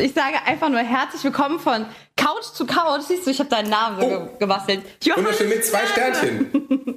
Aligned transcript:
Ich 0.00 0.14
sage 0.14 0.36
einfach 0.46 0.70
nur 0.70 0.80
herzlich 0.80 1.22
willkommen 1.24 1.58
von 1.58 1.84
Couch 2.16 2.44
zu 2.54 2.64
Couch. 2.64 3.02
Siehst 3.06 3.26
du, 3.26 3.30
ich 3.30 3.38
habe 3.38 3.50
deinen 3.50 3.68
Namen 3.68 4.00
so 4.00 4.06
oh. 4.06 4.38
gebastelt. 4.38 4.80
Wunderschön 5.14 5.48
mit 5.50 5.62
zwei 5.62 5.86
Sternchen. 5.86 6.50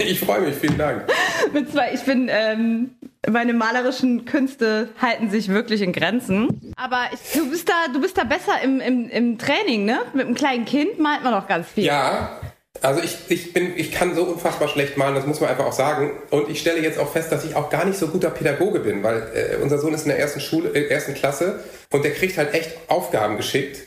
ich 0.00 0.18
freue 0.18 0.40
mich, 0.40 0.56
vielen 0.56 0.76
Dank. 0.76 1.04
mit 1.52 1.70
zwei, 1.70 1.92
ich 1.94 2.02
bin, 2.02 2.28
ähm, 2.28 2.96
meine 3.30 3.52
malerischen 3.52 4.24
Künste 4.24 4.88
halten 5.00 5.30
sich 5.30 5.48
wirklich 5.50 5.82
in 5.82 5.92
Grenzen. 5.92 6.72
Aber 6.76 7.04
ich, 7.12 7.20
du 7.32 7.48
bist 7.48 7.68
da, 7.68 7.92
du 7.92 8.00
bist 8.00 8.18
da 8.18 8.24
besser 8.24 8.60
im, 8.62 8.80
im, 8.80 9.08
im 9.08 9.38
Training, 9.38 9.84
ne? 9.84 10.00
Mit 10.12 10.26
einem 10.26 10.34
kleinen 10.34 10.64
Kind 10.64 10.98
malt 10.98 11.22
man 11.22 11.32
doch 11.32 11.46
ganz 11.46 11.68
viel. 11.68 11.84
Ja, 11.84 12.40
also 12.80 13.00
ich, 13.02 13.18
ich 13.28 13.52
bin, 13.52 13.76
ich 13.76 13.92
kann 13.92 14.14
so 14.14 14.24
unfassbar 14.24 14.68
schlecht 14.68 14.96
malen, 14.96 15.14
das 15.14 15.26
muss 15.26 15.40
man 15.40 15.50
einfach 15.50 15.66
auch 15.66 15.72
sagen. 15.72 16.12
Und 16.30 16.48
ich 16.48 16.60
stelle 16.60 16.80
jetzt 16.80 16.98
auch 16.98 17.12
fest, 17.12 17.30
dass 17.30 17.44
ich 17.44 17.54
auch 17.54 17.70
gar 17.70 17.84
nicht 17.84 17.98
so 17.98 18.08
guter 18.08 18.30
Pädagoge 18.30 18.80
bin, 18.80 19.02
weil 19.02 19.22
äh, 19.34 19.56
unser 19.62 19.78
Sohn 19.78 19.94
ist 19.94 20.02
in 20.02 20.08
der 20.08 20.18
ersten 20.18 20.40
Schule, 20.40 20.70
äh, 20.70 20.88
ersten 20.88 21.14
Klasse 21.14 21.60
und 21.90 22.04
der 22.04 22.12
kriegt 22.12 22.38
halt 22.38 22.54
echt 22.54 22.70
Aufgaben 22.88 23.36
geschickt 23.36 23.86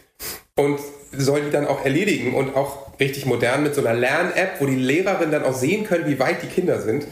und 0.55 0.79
soll 1.11 1.41
die 1.41 1.51
dann 1.51 1.67
auch 1.67 1.83
erledigen 1.83 2.35
und 2.35 2.55
auch 2.55 2.99
richtig 2.99 3.25
modern 3.25 3.63
mit 3.63 3.75
so 3.75 3.81
einer 3.81 3.97
Lern-App, 3.97 4.59
wo 4.59 4.65
die 4.65 4.75
Lehrerinnen 4.75 5.31
dann 5.31 5.43
auch 5.43 5.53
sehen 5.53 5.85
können, 5.85 6.05
wie 6.07 6.19
weit 6.19 6.43
die 6.43 6.47
Kinder 6.47 6.79
sind. 6.81 7.05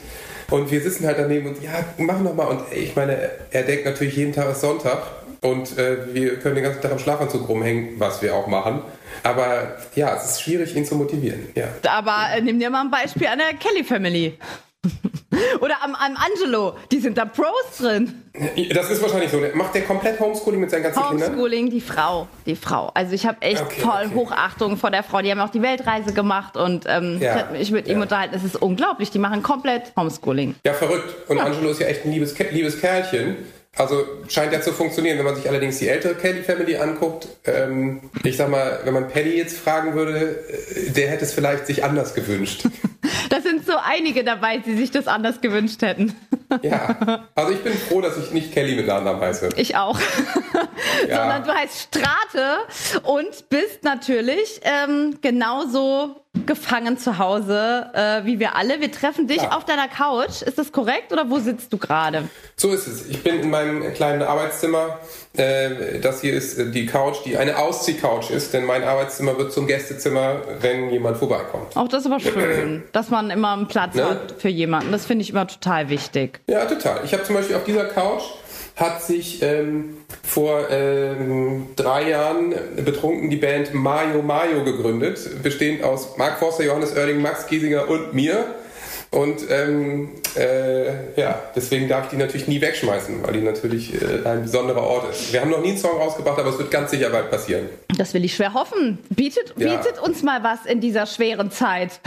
Und 0.49 0.71
wir 0.71 0.81
sitzen 0.81 1.05
halt 1.05 1.17
daneben 1.17 1.47
und 1.47 1.63
ja, 1.63 1.83
mach 1.97 2.19
noch 2.19 2.35
mal. 2.35 2.45
Und 2.45 2.61
ich 2.71 2.95
meine, 2.95 3.31
er 3.51 3.63
denkt 3.63 3.85
natürlich 3.85 4.15
jeden 4.15 4.33
Tag 4.33 4.51
ist 4.51 4.61
Sonntag 4.61 5.22
und 5.43 5.77
äh, 5.77 6.13
wir 6.13 6.39
können 6.39 6.55
den 6.55 6.63
ganzen 6.63 6.81
Tag 6.81 6.91
am 6.91 6.99
Schlafanzug 6.99 7.47
rumhängen, 7.47 7.99
was 7.99 8.21
wir 8.21 8.33
auch 8.33 8.47
machen. 8.47 8.81
Aber 9.23 9.77
ja, 9.95 10.15
es 10.15 10.31
ist 10.31 10.41
schwierig, 10.41 10.75
ihn 10.75 10.85
zu 10.85 10.95
motivieren. 10.95 11.49
Ja. 11.55 11.67
Aber 11.87 12.35
äh, 12.35 12.41
nimm 12.41 12.59
dir 12.59 12.69
mal 12.69 12.81
ein 12.81 12.91
Beispiel 12.91 13.27
an 13.27 13.39
der 13.39 13.53
Kelly 13.57 13.83
Family. 13.83 14.37
Oder 15.61 15.81
am, 15.83 15.95
am 15.95 16.17
Angelo, 16.17 16.77
die 16.91 16.99
sind 16.99 17.17
da 17.17 17.25
Pros 17.25 17.77
drin. 17.79 18.23
Das 18.73 18.89
ist 18.89 19.01
wahrscheinlich 19.01 19.31
so. 19.31 19.41
Macht 19.53 19.75
der 19.75 19.83
komplett 19.83 20.19
Homeschooling 20.19 20.59
mit 20.59 20.71
seinen 20.71 20.83
ganzen 20.83 20.99
Homeschooling, 20.99 21.19
Kindern? 21.19 21.39
Homeschooling, 21.39 21.69
die 21.69 21.81
Frau. 21.81 22.27
Die 22.45 22.55
Frau. 22.55 22.91
Also 22.93 23.13
ich 23.13 23.25
habe 23.25 23.41
echt 23.41 23.61
okay, 23.61 23.81
voll 23.81 24.05
okay. 24.05 24.15
Hochachtung 24.15 24.77
vor 24.77 24.91
der 24.91 25.03
Frau. 25.03 25.21
Die 25.21 25.31
haben 25.31 25.39
auch 25.39 25.49
die 25.49 25.61
Weltreise 25.61 26.13
gemacht 26.13 26.57
und 26.57 26.85
ähm, 26.87 27.19
ja, 27.21 27.49
ich 27.53 27.71
mit 27.71 27.87
ja. 27.87 27.95
ihm 27.95 28.01
unterhalten. 28.01 28.35
Es 28.35 28.43
ist 28.43 28.61
unglaublich. 28.61 29.11
Die 29.11 29.19
machen 29.19 29.43
komplett 29.43 29.93
Homeschooling. 29.97 30.55
Ja, 30.65 30.73
verrückt. 30.73 31.29
Und 31.29 31.37
ja. 31.37 31.45
Angelo 31.45 31.69
ist 31.69 31.79
ja 31.79 31.87
echt 31.87 32.05
ein 32.05 32.11
liebes, 32.11 32.37
liebes 32.51 32.79
Kerlchen. 32.79 33.37
Also 33.75 34.05
scheint 34.27 34.53
ja 34.53 34.61
zu 34.61 34.71
funktionieren. 34.71 35.17
Wenn 35.17 35.25
man 35.25 35.35
sich 35.35 35.49
allerdings 35.49 35.79
die 35.79 35.87
ältere 35.87 36.13
Kelly 36.13 36.43
Family 36.43 36.77
anguckt, 36.77 37.27
ähm, 37.45 38.01
ich 38.23 38.37
sag 38.37 38.49
mal, 38.49 38.81
wenn 38.83 38.93
man 38.93 39.07
Paddy 39.07 39.35
jetzt 39.35 39.57
fragen 39.57 39.95
würde, 39.95 40.45
äh, 40.47 40.91
der 40.91 41.09
hätte 41.09 41.25
es 41.25 41.33
vielleicht 41.33 41.65
sich 41.65 41.83
anders 41.83 42.13
gewünscht. 42.13 42.65
da 43.29 43.41
sind 43.41 43.65
so 43.65 43.73
einige 43.83 44.23
dabei, 44.23 44.59
die 44.59 44.75
sich 44.75 44.91
das 44.91 45.07
anders 45.07 45.41
gewünscht 45.41 45.81
hätten. 45.81 46.13
ja, 46.61 47.25
also 47.33 47.51
ich 47.51 47.63
bin 47.63 47.73
froh, 47.73 47.99
dass 47.99 48.15
ich 48.17 48.31
nicht 48.31 48.53
Kelly 48.53 48.75
mit 48.75 48.85
Nachnamen 48.85 49.21
heiße. 49.21 49.49
Ich 49.57 49.75
auch. 49.75 49.99
ja. 51.07 51.17
Sondern 51.17 51.43
du 51.43 51.53
heißt 51.53 51.89
Strate 51.89 52.57
und 53.03 53.49
bist 53.49 53.83
natürlich 53.83 54.61
ähm, 54.63 55.17
genauso 55.21 56.23
gefangen 56.47 56.97
zu 56.97 57.19
Hause, 57.19 57.91
äh, 57.93 58.25
wie 58.25 58.39
wir 58.39 58.55
alle. 58.55 58.81
Wir 58.81 58.91
treffen 58.91 59.27
dich 59.27 59.43
ja. 59.43 59.51
auf 59.51 59.65
deiner 59.65 59.87
Couch. 59.87 60.41
Ist 60.41 60.57
das 60.57 60.71
korrekt 60.71 61.13
oder 61.13 61.29
wo 61.29 61.37
sitzt 61.37 61.71
du 61.71 61.77
gerade? 61.77 62.27
So 62.55 62.71
ist 62.71 62.87
es. 62.87 63.07
Ich 63.07 63.21
bin 63.21 63.39
in 63.39 63.49
meinem 63.51 63.93
kleinen 63.93 64.23
Arbeitszimmer. 64.23 64.99
Äh, 65.37 65.99
das 65.99 66.21
hier 66.21 66.33
ist 66.33 66.57
die 66.73 66.85
Couch, 66.87 67.17
die 67.25 67.37
eine 67.37 67.57
Ausziehcouch 67.57 68.31
ist, 68.31 68.53
denn 68.53 68.65
mein 68.65 68.83
Arbeitszimmer 68.83 69.37
wird 69.37 69.53
zum 69.53 69.67
Gästezimmer, 69.67 70.41
wenn 70.59 70.89
jemand 70.89 71.17
vorbeikommt. 71.17 71.77
Auch 71.77 71.87
das 71.87 72.01
ist 72.05 72.11
aber 72.11 72.19
schön, 72.19 72.83
dass 72.91 73.09
man 73.09 73.29
immer 73.29 73.53
einen 73.53 73.67
Platz 73.67 73.95
ne? 73.95 74.05
hat 74.05 74.35
für 74.37 74.49
jemanden. 74.49 74.91
Das 74.91 75.05
finde 75.05 75.21
ich 75.21 75.29
immer 75.29 75.47
total 75.47 75.89
wichtig. 75.89 76.41
Ja, 76.47 76.65
total. 76.65 77.01
Ich 77.05 77.13
habe 77.13 77.23
zum 77.23 77.35
Beispiel 77.35 77.55
auf 77.55 77.63
dieser 77.63 77.85
Couch 77.85 78.23
hat 78.75 79.03
sich 79.03 79.41
ähm, 79.43 79.97
vor 80.23 80.69
ähm, 80.71 81.67
drei 81.75 82.09
Jahren 82.09 82.55
betrunken 82.83 83.29
die 83.29 83.35
Band 83.35 83.73
Mayo 83.73 84.21
Mayo 84.21 84.63
gegründet, 84.63 85.43
bestehend 85.43 85.83
aus 85.83 86.17
Mark 86.17 86.39
Forster, 86.39 86.63
Johannes 86.63 86.95
Oerding, 86.95 87.21
Max 87.21 87.45
Giesinger 87.47 87.87
und 87.87 88.13
mir. 88.13 88.45
Und 89.11 89.47
ähm, 89.51 90.09
äh, 90.35 91.19
ja, 91.19 91.39
deswegen 91.55 91.87
darf 91.87 92.05
ich 92.05 92.09
die 92.11 92.17
natürlich 92.17 92.47
nie 92.47 92.59
wegschmeißen, 92.61 93.21
weil 93.23 93.33
die 93.33 93.41
natürlich 93.41 93.93
äh, 93.93 94.27
ein 94.27 94.41
besonderer 94.41 94.81
Ort 94.81 95.11
ist. 95.11 95.31
Wir 95.31 95.41
haben 95.41 95.51
noch 95.51 95.61
nie 95.61 95.69
einen 95.69 95.77
Song 95.77 95.99
rausgebracht, 95.99 96.39
aber 96.39 96.49
es 96.49 96.57
wird 96.57 96.71
ganz 96.71 96.89
sicher 96.89 97.11
bald 97.11 97.29
passieren. 97.29 97.69
Das 97.95 98.15
will 98.15 98.25
ich 98.25 98.35
schwer 98.35 98.55
hoffen. 98.55 98.97
Bietet, 99.09 99.53
ja. 99.55 99.75
bietet 99.75 99.99
uns 100.01 100.23
mal 100.23 100.43
was 100.43 100.65
in 100.65 100.81
dieser 100.81 101.05
schweren 101.05 101.51
Zeit. 101.51 101.99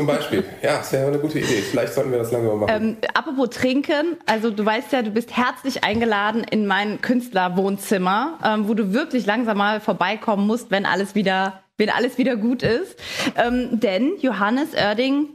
Zum 0.00 0.06
Beispiel. 0.06 0.44
Ja, 0.62 0.78
das 0.78 0.90
wäre 0.94 1.08
eine 1.08 1.18
gute 1.18 1.38
Idee. 1.40 1.60
Vielleicht 1.60 1.92
sollten 1.92 2.10
wir 2.10 2.18
das 2.18 2.32
langsam 2.32 2.58
machen. 2.58 2.72
Ähm, 2.74 2.96
apropos 3.12 3.50
Trinken, 3.50 4.16
also 4.24 4.50
du 4.50 4.64
weißt 4.64 4.92
ja, 4.92 5.02
du 5.02 5.10
bist 5.10 5.36
herzlich 5.36 5.84
eingeladen 5.84 6.42
in 6.50 6.66
mein 6.66 7.02
Künstlerwohnzimmer, 7.02 8.38
ähm, 8.42 8.66
wo 8.66 8.72
du 8.72 8.94
wirklich 8.94 9.26
langsam 9.26 9.58
mal 9.58 9.78
vorbeikommen 9.78 10.46
musst, 10.46 10.70
wenn 10.70 10.86
alles 10.86 11.14
wieder, 11.14 11.60
wenn 11.76 11.90
alles 11.90 12.16
wieder 12.16 12.36
gut 12.36 12.62
ist. 12.62 12.96
Ähm, 13.36 13.78
denn 13.78 14.12
Johannes 14.22 14.70
Oerding 14.72 15.28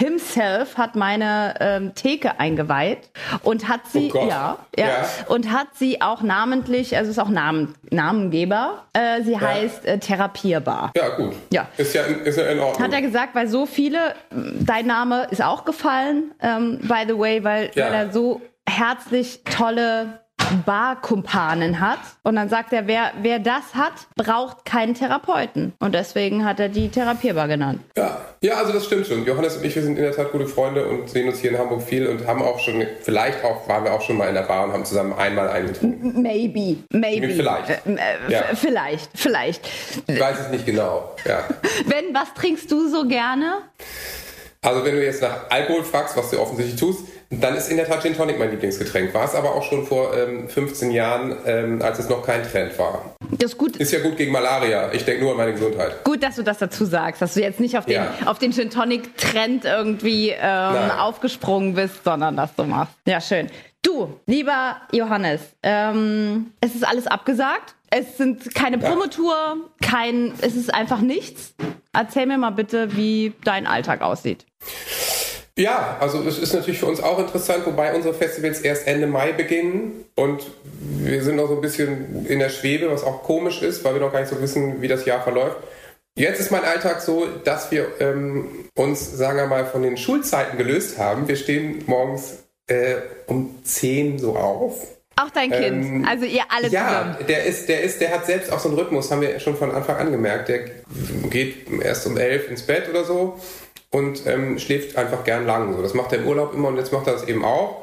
himself 0.00 0.76
hat 0.76 0.94
meine 0.94 1.54
ähm, 1.60 1.94
Theke 1.94 2.38
eingeweiht 2.38 3.10
und 3.42 3.68
hat 3.68 3.80
sie 3.88 4.12
oh 4.14 4.28
ja, 4.28 4.58
ja, 4.76 4.86
ja, 4.86 5.04
und 5.26 5.52
hat 5.52 5.68
sie 5.74 6.00
auch 6.00 6.22
namentlich 6.22 6.96
also 6.96 7.10
ist 7.10 7.18
auch 7.18 7.28
Namen, 7.28 7.74
Namengeber 7.90 8.84
äh, 8.92 9.22
sie 9.22 9.32
ja. 9.32 9.40
heißt 9.40 9.86
äh, 9.86 9.98
therapierbar. 9.98 10.92
Ja 10.96 11.08
gut. 11.16 11.34
Ja. 11.52 11.66
Ist 11.76 11.94
ja 11.94 12.02
ist 12.02 12.38
ja 12.38 12.44
in 12.44 12.60
Ordnung. 12.60 12.84
Hat 12.84 12.92
er 12.92 13.02
gesagt 13.02 13.34
weil 13.34 13.48
so 13.48 13.66
viele 13.66 14.14
dein 14.30 14.86
Name 14.86 15.26
ist 15.30 15.42
auch 15.42 15.64
gefallen 15.64 16.32
ähm, 16.40 16.78
by 16.82 17.04
the 17.06 17.18
way 17.18 17.42
weil, 17.42 17.70
weil 17.74 17.92
er 17.92 18.12
so 18.12 18.40
herzlich 18.68 19.42
tolle 19.44 20.20
Barkumpanen 20.64 21.80
hat. 21.80 21.98
Und 22.22 22.36
dann 22.36 22.48
sagt 22.48 22.72
er, 22.72 22.86
wer, 22.86 23.12
wer 23.22 23.38
das 23.38 23.74
hat, 23.74 23.92
braucht 24.16 24.64
keinen 24.64 24.94
Therapeuten. 24.94 25.72
Und 25.78 25.94
deswegen 25.94 26.44
hat 26.44 26.60
er 26.60 26.68
die 26.68 26.88
Therapierbar 26.88 27.48
genannt. 27.48 27.80
Ja, 27.96 28.20
ja 28.40 28.54
also 28.54 28.72
das 28.72 28.86
stimmt 28.86 29.06
schon. 29.06 29.24
Johannes 29.24 29.56
und 29.56 29.64
ich, 29.64 29.74
wir 29.74 29.82
sind 29.82 29.96
in 29.96 30.02
der 30.02 30.12
Tat 30.12 30.32
gute 30.32 30.46
Freunde 30.46 30.86
und 30.86 31.08
sehen 31.08 31.28
uns 31.28 31.38
hier 31.38 31.50
in 31.50 31.58
Hamburg 31.58 31.82
viel 31.82 32.06
und 32.06 32.26
haben 32.26 32.42
auch 32.42 32.58
schon, 32.58 32.84
vielleicht 33.02 33.44
auch, 33.44 33.68
waren 33.68 33.84
wir 33.84 33.92
auch 33.92 34.02
schon 34.02 34.16
mal 34.16 34.28
in 34.28 34.34
der 34.34 34.42
Bar 34.42 34.64
und 34.64 34.72
haben 34.72 34.84
zusammen 34.84 35.12
einmal 35.12 35.48
eingetrunken. 35.48 36.22
Maybe, 36.22 36.78
maybe. 36.90 37.30
Vielleicht. 37.30 37.70
Äh, 37.70 37.94
äh, 37.94 38.32
ja. 38.32 38.42
Vielleicht, 38.54 39.10
vielleicht. 39.14 39.68
Ich 40.06 40.20
weiß 40.20 40.40
es 40.40 40.50
nicht 40.50 40.66
genau, 40.66 41.14
ja. 41.24 41.44
Wenn, 41.86 42.14
was 42.14 42.34
trinkst 42.34 42.70
du 42.70 42.88
so 42.88 43.06
gerne? 43.06 43.62
Also 44.60 44.84
wenn 44.84 44.96
du 44.96 45.04
jetzt 45.04 45.22
nach 45.22 45.50
Alkohol 45.50 45.84
fragst, 45.84 46.16
was 46.16 46.30
du 46.30 46.40
offensichtlich 46.40 46.78
tust, 46.78 47.04
dann 47.30 47.54
ist 47.56 47.70
in 47.70 47.76
der 47.76 47.86
Tat 47.86 48.02
Gin 48.02 48.16
Tonic 48.16 48.38
mein 48.38 48.50
Lieblingsgetränk. 48.50 49.14
War 49.14 49.24
es 49.24 49.34
aber 49.34 49.54
auch 49.54 49.62
schon 49.62 49.86
vor 49.86 50.16
ähm, 50.16 50.48
15 50.48 50.90
Jahren, 50.90 51.36
ähm, 51.46 51.82
als 51.82 51.98
es 51.98 52.08
noch 52.08 52.24
kein 52.24 52.42
Trend 52.42 52.76
war. 52.78 53.14
Das 53.38 53.52
ist 53.52 53.58
gut. 53.58 53.76
Ist 53.76 53.92
ja 53.92 54.00
gut 54.00 54.16
gegen 54.16 54.32
Malaria. 54.32 54.90
Ich 54.92 55.04
denke 55.04 55.22
nur 55.22 55.32
an 55.32 55.36
meine 55.36 55.52
Gesundheit. 55.52 56.02
Gut, 56.04 56.22
dass 56.22 56.36
du 56.36 56.42
das 56.42 56.58
dazu 56.58 56.84
sagst, 56.86 57.22
dass 57.22 57.34
du 57.34 57.40
jetzt 57.40 57.60
nicht 57.60 57.76
auf 57.76 57.84
den, 57.84 57.94
ja. 57.94 58.14
auf 58.24 58.38
den 58.38 58.52
Gin 58.52 58.70
Tonic 58.70 59.16
Trend 59.16 59.64
irgendwie 59.64 60.30
ähm, 60.30 60.90
aufgesprungen 60.90 61.74
bist, 61.74 62.02
sondern 62.02 62.36
dass 62.36 62.54
du 62.54 62.64
machst. 62.64 62.94
Ja, 63.06 63.20
schön. 63.20 63.48
Du, 63.82 64.18
lieber 64.26 64.76
Johannes, 64.92 65.40
ähm, 65.62 66.52
es 66.60 66.74
ist 66.74 66.86
alles 66.86 67.06
abgesagt. 67.06 67.74
Es 67.90 68.16
sind 68.16 68.54
keine. 68.54 68.78
Promotour, 68.78 69.56
kein, 69.80 70.32
es 70.40 70.54
ist 70.54 70.72
einfach 70.72 71.00
nichts. 71.00 71.54
Erzähl 71.92 72.26
mir 72.26 72.38
mal 72.38 72.50
bitte, 72.50 72.96
wie 72.96 73.32
dein 73.44 73.66
Alltag 73.66 74.02
aussieht. 74.02 74.44
Ja, 75.56 75.96
also 75.98 76.22
es 76.22 76.38
ist 76.38 76.54
natürlich 76.54 76.78
für 76.78 76.86
uns 76.86 77.02
auch 77.02 77.18
interessant, 77.18 77.66
wobei 77.66 77.92
unsere 77.92 78.14
Festivals 78.14 78.60
erst 78.60 78.86
Ende 78.86 79.08
Mai 79.08 79.32
beginnen 79.32 80.04
und 80.14 80.46
wir 80.80 81.20
sind 81.24 81.34
noch 81.34 81.48
so 81.48 81.56
ein 81.56 81.60
bisschen 81.60 82.26
in 82.26 82.38
der 82.38 82.48
Schwebe, 82.48 82.88
was 82.90 83.02
auch 83.02 83.24
komisch 83.24 83.60
ist, 83.62 83.82
weil 83.84 83.94
wir 83.94 84.00
noch 84.00 84.12
gar 84.12 84.20
nicht 84.20 84.28
so 84.28 84.40
wissen, 84.40 84.80
wie 84.82 84.86
das 84.86 85.04
Jahr 85.04 85.20
verläuft. 85.20 85.56
Jetzt 86.14 86.38
ist 86.38 86.52
mein 86.52 86.64
Alltag 86.64 87.00
so, 87.00 87.26
dass 87.44 87.72
wir 87.72 87.88
ähm, 88.00 88.66
uns, 88.76 89.16
sagen 89.16 89.38
wir 89.38 89.46
mal, 89.46 89.66
von 89.66 89.82
den 89.82 89.96
Schulzeiten 89.96 90.58
gelöst 90.58 90.98
haben. 90.98 91.26
Wir 91.26 91.36
stehen 91.36 91.82
morgens 91.86 92.44
äh, 92.68 92.96
um 93.26 93.58
10 93.64 94.18
so 94.18 94.36
auf. 94.36 94.97
Auch 95.20 95.30
dein 95.30 95.50
Kind, 95.50 95.84
ähm, 95.84 96.06
also 96.08 96.24
ihr 96.24 96.42
alle 96.48 96.68
ja, 96.68 96.86
zusammen. 96.86 97.16
Ja, 97.20 97.26
der 97.26 97.44
ist, 97.44 97.68
der 97.68 97.82
ist, 97.82 98.00
der 98.00 98.10
hat 98.12 98.26
selbst 98.26 98.52
auch 98.52 98.60
so 98.60 98.68
einen 98.68 98.78
Rhythmus, 98.78 99.10
haben 99.10 99.20
wir 99.20 99.40
schon 99.40 99.56
von 99.56 99.72
Anfang 99.72 99.96
an 99.96 100.12
gemerkt. 100.12 100.48
Der 100.48 100.60
geht 101.28 101.66
erst 101.82 102.06
um 102.06 102.16
11 102.16 102.50
ins 102.50 102.62
Bett 102.62 102.88
oder 102.88 103.04
so 103.04 103.38
und 103.90 104.26
ähm, 104.26 104.58
schläft 104.60 104.96
einfach 104.96 105.24
gern 105.24 105.44
lang. 105.44 105.74
So, 105.74 105.82
das 105.82 105.94
macht 105.94 106.12
er 106.12 106.18
im 106.18 106.28
Urlaub 106.28 106.54
immer 106.54 106.68
und 106.68 106.76
jetzt 106.76 106.92
macht 106.92 107.08
er 107.08 107.14
das 107.14 107.26
eben 107.26 107.44
auch. 107.44 107.82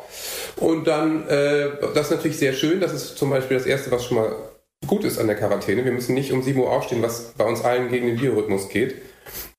Und 0.58 0.88
dann, 0.88 1.28
äh, 1.28 1.72
das 1.94 2.06
ist 2.06 2.12
natürlich 2.12 2.38
sehr 2.38 2.54
schön. 2.54 2.80
Das 2.80 2.94
ist 2.94 3.18
zum 3.18 3.32
Beispiel 3.32 3.58
das 3.58 3.66
Erste, 3.66 3.92
was 3.92 4.06
schon 4.06 4.18
mal 4.18 4.34
gut 4.88 5.04
ist 5.04 5.20
an 5.20 5.28
der 5.28 5.36
Quarantäne. 5.36 5.84
Wir 5.84 5.92
müssen 5.92 6.14
nicht 6.14 6.32
um 6.32 6.42
7 6.42 6.58
Uhr 6.58 6.72
aufstehen, 6.72 7.02
was 7.02 7.34
bei 7.38 7.44
uns 7.44 7.66
allen 7.66 7.90
gegen 7.90 8.08
den 8.08 8.18
Biorhythmus 8.18 8.70
geht. 8.70 8.96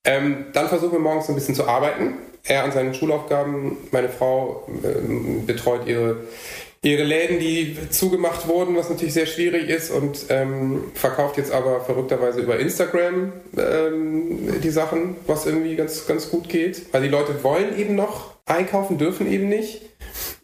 Ähm, 0.05 0.47
dann 0.55 0.69
versuchen 0.69 0.93
wir 0.93 0.99
morgens 1.01 1.29
ein 1.29 1.35
bisschen 1.35 1.55
zu 1.55 1.67
arbeiten. 1.67 2.15
Er 2.45 2.65
an 2.65 2.73
seinen 2.73 2.95
Schulaufgaben, 2.95 3.77
meine 3.91 4.09
Frau 4.09 4.67
äh, 4.83 5.45
betreut 5.45 5.87
ihre 5.87 6.19
ihre 6.87 7.03
Läden, 7.03 7.39
die 7.39 7.77
zugemacht 7.91 8.47
wurden, 8.47 8.77
was 8.77 8.89
natürlich 8.89 9.15
sehr 9.15 9.27
schwierig 9.27 9.69
ist 9.69 9.91
und 9.91 10.27
ähm, 10.29 10.85
verkauft 10.95 11.37
jetzt 11.37 11.53
aber 11.53 11.81
verrückterweise 11.81 12.41
über 12.41 12.59
Instagram 12.59 13.33
ähm, 13.57 14.61
die 14.63 14.71
Sachen, 14.71 15.17
was 15.27 15.47
irgendwie 15.47 15.75
ganz, 15.75 16.07
ganz 16.07 16.31
gut 16.31 16.49
geht. 16.49 16.93
Weil 16.93 17.03
die 17.03 17.09
Leute 17.09 17.43
wollen 17.43 17.77
eben 17.79 17.97
noch 17.97 18.37
einkaufen, 18.47 18.99
dürfen 18.99 19.31
eben 19.31 19.49
nicht. 19.49 19.83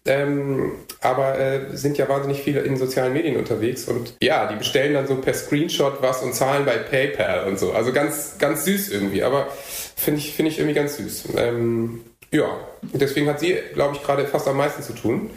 ähm, 0.04 0.72
aber 1.00 1.38
äh, 1.38 1.76
sind 1.76 1.96
ja 1.96 2.08
wahnsinnig 2.08 2.42
viele 2.42 2.60
in 2.60 2.76
sozialen 2.76 3.12
Medien 3.12 3.36
unterwegs 3.36 3.86
und 3.86 4.14
ja, 4.20 4.48
die 4.48 4.56
bestellen 4.56 4.94
dann 4.94 5.06
so 5.06 5.16
per 5.16 5.34
Screenshot 5.34 6.02
was 6.02 6.22
und 6.22 6.34
zahlen 6.34 6.64
bei 6.64 6.76
PayPal 6.76 7.46
und 7.46 7.58
so. 7.58 7.72
Also 7.72 7.92
ganz, 7.92 8.36
ganz 8.38 8.64
süß 8.64 8.90
irgendwie, 8.90 9.22
aber 9.22 9.48
finde 9.96 10.18
ich, 10.18 10.32
finde 10.34 10.50
ich 10.50 10.58
irgendwie 10.58 10.74
ganz 10.74 10.96
süß. 10.96 11.28
Ähm, 11.36 12.00
ja, 12.32 12.48
deswegen 12.82 13.28
hat 13.28 13.40
sie, 13.40 13.56
glaube 13.74 13.94
ich, 13.94 14.02
gerade 14.02 14.26
fast 14.26 14.48
am 14.48 14.56
meisten 14.56 14.82
zu 14.82 14.94
tun. 14.94 15.30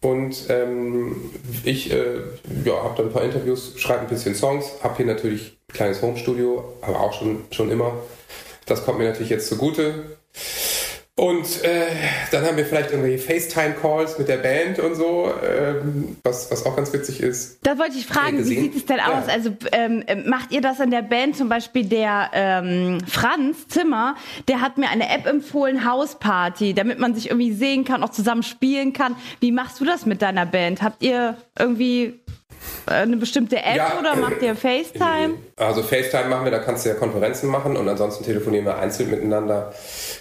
Und 0.00 0.48
ähm, 0.48 1.32
ich 1.64 1.92
äh, 1.92 2.20
ja, 2.64 2.84
habe 2.84 2.94
dann 2.96 3.06
ein 3.06 3.12
paar 3.12 3.24
Interviews, 3.24 3.74
schreibe 3.76 4.02
ein 4.02 4.08
bisschen 4.08 4.34
Songs, 4.34 4.66
habe 4.82 4.96
hier 4.96 5.06
natürlich 5.06 5.58
ein 5.68 5.74
kleines 5.74 6.02
Homestudio, 6.02 6.72
aber 6.82 7.00
auch 7.00 7.12
schon, 7.12 7.44
schon 7.50 7.70
immer. 7.70 7.94
Das 8.66 8.84
kommt 8.84 8.98
mir 8.98 9.08
natürlich 9.08 9.30
jetzt 9.30 9.48
zugute. 9.48 10.16
Und 11.18 11.64
äh, 11.64 11.86
dann 12.30 12.46
haben 12.46 12.56
wir 12.56 12.64
vielleicht 12.64 12.92
irgendwelche 12.92 13.18
FaceTime-Calls 13.18 14.20
mit 14.20 14.28
der 14.28 14.36
Band 14.36 14.78
und 14.78 14.94
so, 14.94 15.32
ähm, 15.44 16.16
was, 16.22 16.48
was 16.52 16.64
auch 16.64 16.76
ganz 16.76 16.92
witzig 16.92 17.20
ist. 17.20 17.58
Da 17.64 17.76
wollte 17.76 17.98
ich 17.98 18.06
fragen, 18.06 18.38
wie 18.38 18.56
sieht 18.56 18.76
es 18.76 18.86
denn 18.86 19.00
aus? 19.00 19.26
Ja. 19.26 19.32
Also 19.32 19.50
ähm, 19.72 20.04
macht 20.26 20.52
ihr 20.52 20.60
das 20.60 20.78
in 20.78 20.92
der 20.92 21.02
Band? 21.02 21.36
Zum 21.36 21.48
Beispiel 21.48 21.86
der 21.86 22.30
ähm, 22.32 22.98
Franz 23.08 23.66
Zimmer, 23.66 24.14
der 24.46 24.60
hat 24.60 24.78
mir 24.78 24.90
eine 24.90 25.12
App 25.12 25.26
empfohlen, 25.26 25.84
Hausparty, 25.84 26.72
damit 26.72 27.00
man 27.00 27.16
sich 27.16 27.30
irgendwie 27.30 27.52
sehen 27.52 27.84
kann, 27.84 28.04
auch 28.04 28.10
zusammen 28.10 28.44
spielen 28.44 28.92
kann. 28.92 29.16
Wie 29.40 29.50
machst 29.50 29.80
du 29.80 29.84
das 29.84 30.06
mit 30.06 30.22
deiner 30.22 30.46
Band? 30.46 30.82
Habt 30.82 31.02
ihr 31.02 31.36
irgendwie 31.58 32.20
eine 32.86 33.16
bestimmte 33.16 33.56
App 33.56 33.76
ja, 33.76 33.98
oder 33.98 34.16
macht 34.16 34.42
ihr 34.42 34.54
FaceTime? 34.54 35.34
Also 35.56 35.82
FaceTime 35.82 36.28
machen 36.28 36.44
wir, 36.44 36.50
da 36.50 36.58
kannst 36.58 36.84
du 36.84 36.90
ja 36.90 36.94
Konferenzen 36.94 37.48
machen 37.48 37.76
und 37.76 37.88
ansonsten 37.88 38.24
telefonieren 38.24 38.64
wir 38.64 38.78
einzeln 38.78 39.10
miteinander. 39.10 39.72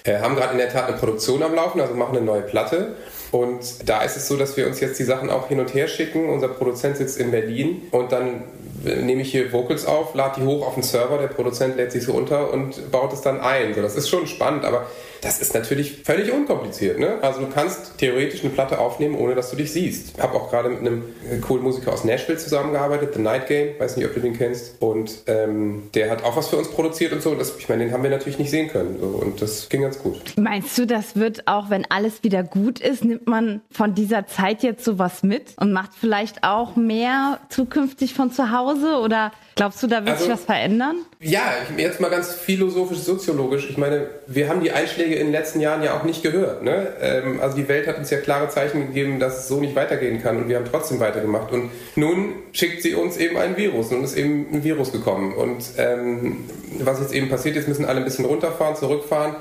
Äh, 0.04 0.20
haben 0.20 0.36
gerade 0.36 0.54
in 0.54 0.58
der 0.58 0.70
Tat 0.70 0.88
eine 0.88 0.98
Produktion 0.98 1.42
am 1.44 1.54
Laufen, 1.54 1.82
also 1.82 1.94
machen 1.94 2.18
eine 2.18 2.26
neue 2.26 2.42
Platte. 2.42 2.96
Und 3.32 3.90
da 3.90 4.04
ist 4.04 4.16
es 4.16 4.28
so, 4.28 4.38
dass 4.38 4.56
wir 4.56 4.68
uns 4.68 4.80
jetzt 4.80 5.00
die 5.00 5.04
Sachen 5.04 5.30
auch 5.30 5.50
hin 5.50 5.60
und 5.60 5.74
her 5.74 5.88
schicken. 5.88 6.30
Unser 6.30 6.48
Produzent 6.48 6.98
sitzt 6.98 7.20
in 7.20 7.32
Berlin 7.32 7.82
und 7.92 8.12
dann 8.12 8.28
äh, 8.28 8.77
nehme 8.84 9.22
ich 9.22 9.32
hier 9.32 9.52
Vocals 9.52 9.86
auf, 9.86 10.14
lade 10.14 10.42
die 10.42 10.46
hoch 10.46 10.66
auf 10.66 10.76
den 10.76 10.84
Server, 10.84 11.18
der 11.18 11.28
Produzent 11.28 11.78
lädt 11.78 11.92
sie 11.92 12.00
so 12.00 12.14
runter 12.14 12.52
und 12.52 12.92
baut 12.92 13.14
es 13.14 13.22
dann 13.22 13.40
ein. 13.40 13.74
So, 13.74 13.82
das 13.82 13.96
ist 13.96 14.10
schon 14.10 14.28
spannend, 14.28 14.66
aber 14.66 14.88
das 15.22 15.40
ist 15.40 15.54
natürlich 15.54 16.04
völlig 16.04 16.32
unkompliziert. 16.32 17.00
Ne? 17.00 17.18
Also 17.22 17.42
du 17.42 17.48
kannst 17.48 17.98
theoretisch 17.98 18.42
eine 18.42 18.50
Platte 18.52 18.80
aufnehmen, 18.80 19.16
ohne 19.16 19.36
dass 19.36 19.50
du 19.50 19.58
dich 19.58 19.72
siehst. 19.72 20.16
Ich 20.16 20.24
habe 20.24 20.36
auch 20.36 20.50
gerade 20.50 20.70
mit 20.70 20.80
einem 20.80 21.04
äh, 21.30 21.38
coolen 21.40 21.64
Musiker 21.64 21.94
aus 21.94 22.04
Nashville 22.04 22.38
zusammengearbeitet, 22.38 23.14
The 23.16 23.22
Night 23.22 23.48
Game, 23.48 23.80
weiß 23.80 23.98
nicht, 23.98 24.06
ob 24.06 24.14
du 24.14 24.20
den 24.20 24.38
kennst. 24.38 24.82
Und 24.82 25.24
ähm, 25.28 25.84
der 25.94 26.10
hat 26.10 26.24
auch 26.24 26.38
was 26.38 26.50
für 26.50 26.58
uns 26.58 26.70
produziert 26.70 27.14
und 27.14 27.22
so. 27.22 27.36
Das, 27.36 27.58
ich 27.58 27.68
meine, 27.70 27.86
den 27.86 27.94
haben 27.94 28.04
wir 28.04 28.10
natürlich 28.10 28.38
nicht 28.38 28.52
sehen 28.52 28.70
können. 28.70 28.98
So, 29.00 29.08
und 29.08 29.42
das 29.42 29.70
ging 29.70 29.82
ganz 29.82 30.00
gut. 30.00 30.34
Meinst 30.38 30.78
du, 30.78 30.86
das 30.86 31.16
wird 31.16 31.48
auch, 31.48 31.70
wenn 31.70 31.86
alles 31.90 32.24
wieder 32.24 32.44
gut 32.44 32.80
ist, 32.80 33.04
nimmt 33.04 33.28
man 33.28 33.62
von 33.72 33.96
dieser 33.96 34.28
Zeit 34.28 34.64
jetzt 34.64 34.84
sowas 34.84 35.24
mit 35.24 35.56
und 35.58 35.72
macht 35.72 35.92
vielleicht 36.00 36.44
auch 36.44 36.76
mehr 36.76 37.40
zukünftig 37.50 38.14
von 38.14 38.32
zu 38.32 38.52
Hause? 38.52 38.77
Oder 38.84 39.32
glaubst 39.56 39.82
du, 39.82 39.88
da 39.88 39.98
wird 40.00 40.12
also, 40.12 40.26
sich 40.26 40.34
was 40.34 40.44
verändern? 40.44 40.98
Ja, 41.20 41.54
jetzt 41.78 42.00
mal 42.00 42.10
ganz 42.10 42.34
philosophisch, 42.34 43.00
soziologisch. 43.00 43.70
Ich 43.70 43.78
meine, 43.78 44.08
wir 44.28 44.50
haben 44.50 44.62
die 44.62 44.72
Einschläge 44.72 45.16
in 45.16 45.28
den 45.28 45.32
letzten 45.32 45.60
Jahren 45.60 45.84
ja 45.84 45.98
auch 45.98 46.04
nicht 46.04 46.24
gehört. 46.24 46.64
Ne? 46.64 46.88
Ähm, 47.02 47.40
also 47.42 47.56
die 47.56 47.68
Welt 47.68 47.88
hat 47.88 47.98
uns 47.98 48.10
ja 48.10 48.18
klare 48.18 48.50
Zeichen 48.50 48.88
gegeben, 48.88 49.20
dass 49.20 49.40
es 49.40 49.48
so 49.48 49.60
nicht 49.60 49.76
weitergehen 49.76 50.22
kann 50.22 50.38
und 50.38 50.50
wir 50.50 50.58
haben 50.58 50.66
trotzdem 50.70 51.00
weitergemacht. 51.00 51.52
Und 51.52 51.72
nun 51.96 52.34
schickt 52.52 52.82
sie 52.82 52.94
uns 52.94 53.18
eben 53.18 53.38
ein 53.38 53.58
Virus. 53.58 53.92
Nun 53.92 54.04
ist 54.04 54.16
eben 54.16 54.48
ein 54.54 54.64
Virus 54.64 54.92
gekommen. 54.92 55.34
Und 55.34 55.64
ähm, 55.78 56.46
was 56.80 57.00
jetzt 57.00 57.14
eben 57.14 57.30
passiert 57.30 57.56
ist, 57.56 57.68
müssen 57.68 57.86
alle 57.86 58.00
ein 58.00 58.06
bisschen 58.06 58.26
runterfahren, 58.26 58.76
zurückfahren. 58.76 59.36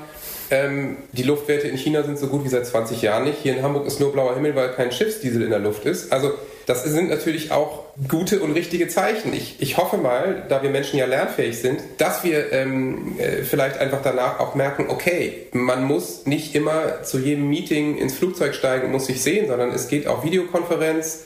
Ähm, 0.49 0.97
die 1.11 1.23
Luftwerte 1.23 1.67
in 1.67 1.77
China 1.77 2.03
sind 2.03 2.17
so 2.17 2.27
gut 2.27 2.45
wie 2.45 2.49
seit 2.49 2.65
20 2.65 3.01
Jahren 3.01 3.25
nicht. 3.25 3.39
Hier 3.41 3.55
in 3.55 3.63
Hamburg 3.63 3.85
ist 3.85 3.99
nur 3.99 4.13
blauer 4.13 4.35
Himmel, 4.35 4.55
weil 4.55 4.69
kein 4.73 4.91
Schiffsdiesel 4.91 5.41
in 5.41 5.49
der 5.49 5.59
Luft 5.59 5.85
ist. 5.85 6.11
Also 6.11 6.31
das 6.65 6.83
sind 6.83 7.09
natürlich 7.09 7.51
auch 7.51 7.86
gute 8.07 8.41
und 8.41 8.51
richtige 8.51 8.87
Zeichen. 8.87 9.33
Ich, 9.33 9.59
ich 9.59 9.77
hoffe 9.77 9.97
mal, 9.97 10.45
da 10.49 10.61
wir 10.61 10.69
Menschen 10.69 10.99
ja 10.99 11.05
lernfähig 11.05 11.59
sind, 11.59 11.81
dass 11.97 12.23
wir 12.23 12.51
ähm, 12.53 13.17
äh, 13.17 13.43
vielleicht 13.43 13.79
einfach 13.79 14.01
danach 14.03 14.39
auch 14.39 14.53
merken, 14.53 14.85
okay, 14.89 15.47
man 15.51 15.83
muss 15.83 16.25
nicht 16.27 16.53
immer 16.53 17.01
zu 17.03 17.17
jedem 17.17 17.49
Meeting 17.49 17.97
ins 17.97 18.13
Flugzeug 18.13 18.53
steigen 18.53 18.85
und 18.85 18.91
muss 18.91 19.07
sich 19.07 19.23
sehen, 19.23 19.47
sondern 19.47 19.71
es 19.71 19.87
geht 19.87 20.07
auch 20.07 20.23
Videokonferenz. 20.23 21.25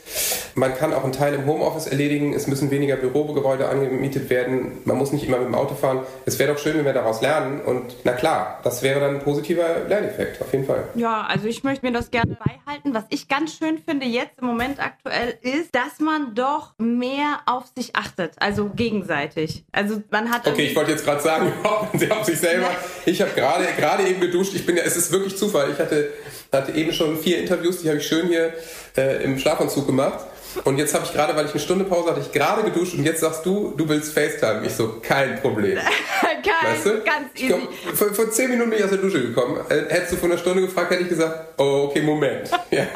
Man 0.56 0.76
kann 0.76 0.94
auch 0.94 1.04
einen 1.04 1.14
Teil 1.14 1.34
im 1.34 1.46
Homeoffice 1.46 1.88
erledigen. 1.88 2.34
Es 2.34 2.48
müssen 2.48 2.72
weniger 2.72 2.96
Bürogebäude 2.96 3.68
angemietet 3.68 4.30
werden. 4.30 4.80
Man 4.86 4.98
muss 4.98 5.12
nicht 5.12 5.26
immer 5.26 5.38
mit 5.38 5.48
dem 5.48 5.56
Auto 5.56 5.76
fahren. 5.76 6.02
Es 6.26 6.40
wäre 6.40 6.54
doch 6.54 6.60
schön, 6.60 6.78
wenn 6.78 6.86
wir 6.86 6.94
daraus 6.94 7.22
lernen. 7.22 7.62
Und 7.62 7.96
na 8.04 8.14
klar, 8.14 8.60
das 8.64 8.82
wäre 8.82 9.00
dann 9.00 9.16
ein 9.16 9.22
positiver 9.22 9.88
Lerneffekt, 9.88 10.42
auf 10.42 10.52
jeden 10.54 10.66
Fall. 10.66 10.86
Ja, 10.96 11.24
also 11.24 11.48
ich 11.48 11.64
möchte 11.64 11.86
mir 11.86 11.92
das 11.92 12.12
gerne 12.12 12.38
beibehalten. 12.38 12.94
Was 12.94 13.06
ich 13.10 13.28
ganz 13.28 13.58
schön 13.58 13.78
finde 13.78 14.06
jetzt 14.06 14.40
im 14.40 14.48
Moment 14.48 14.80
aktuell 14.80 15.38
ist, 15.42 15.74
dass 15.74 16.00
man 16.00 16.36
doch 16.36 16.61
noch 16.62 16.74
mehr 16.78 17.40
auf 17.46 17.66
sich 17.76 17.96
achtet, 17.96 18.34
also 18.40 18.70
gegenseitig. 18.70 19.64
Also 19.72 20.02
man 20.10 20.30
hat. 20.30 20.48
Okay, 20.48 20.68
ich 20.68 20.76
wollte 20.76 20.92
jetzt 20.92 21.06
gerade 21.06 21.22
sagen, 21.22 21.52
sie 21.94 22.12
auf 22.12 22.26
sich 22.26 22.40
selber. 22.40 22.70
Ich 23.06 23.22
habe 23.22 23.32
gerade 23.32 23.66
gerade 23.78 24.08
eben 24.08 24.22
geduscht. 24.22 24.54
Ich 24.54 24.66
bin 24.66 24.78
ja, 24.78 24.84
es 24.84 24.96
ist 24.96 25.12
wirklich 25.12 25.38
Zufall. 25.38 25.72
Ich 25.72 25.80
hatte 25.80 26.10
hatte 26.52 26.74
eben 26.74 26.94
schon 26.94 27.18
vier 27.18 27.40
Interviews, 27.40 27.82
die 27.82 27.90
habe 27.90 28.00
ich 28.00 28.08
schön 28.08 28.28
hier 28.28 28.54
äh, 28.98 29.24
im 29.24 29.40
Schlafanzug 29.40 29.88
gemacht. 29.88 30.26
Und 30.64 30.78
jetzt 30.78 30.94
habe 30.94 31.06
ich 31.06 31.14
gerade, 31.14 31.36
weil 31.36 31.46
ich 31.46 31.52
eine 31.52 31.60
Stunde 31.60 31.86
Pause 31.86 32.12
hatte, 32.12 32.22
ich 32.22 32.32
gerade 32.32 32.64
geduscht 32.64 32.94
und 32.96 33.04
jetzt 33.04 33.22
sagst 33.22 33.46
du, 33.46 33.74
du 33.76 33.88
willst 33.88 34.14
FaceTime. 34.14 34.66
Ich 34.66 34.74
so, 34.74 35.00
kein 35.02 35.42
Problem. 35.42 35.78
kein, 36.42 36.74
weißt 36.74 36.86
du? 36.86 37.02
ganz 37.02 37.30
easy. 37.36 37.54
Komm, 37.54 37.96
vor, 37.96 38.14
vor, 38.14 38.32
zehn 38.32 38.50
Minuten 38.50 38.70
bin 38.70 38.80
ich 38.80 38.86
aus 38.86 38.92
der 38.92 39.00
Dusche 39.00 39.22
gekommen. 39.22 39.60
Äh, 39.70 39.86
hättest 39.90 40.14
du 40.14 40.18
vor 40.18 40.30
einer 40.30 40.38
Stunde 40.38 40.62
gefragt, 40.62 40.92
hätte 40.92 41.04
ich 41.04 41.10
gesagt, 41.10 41.60
oh, 41.60 41.88
okay, 41.90 42.02
Moment. 42.02 42.50
Ja. 42.72 42.88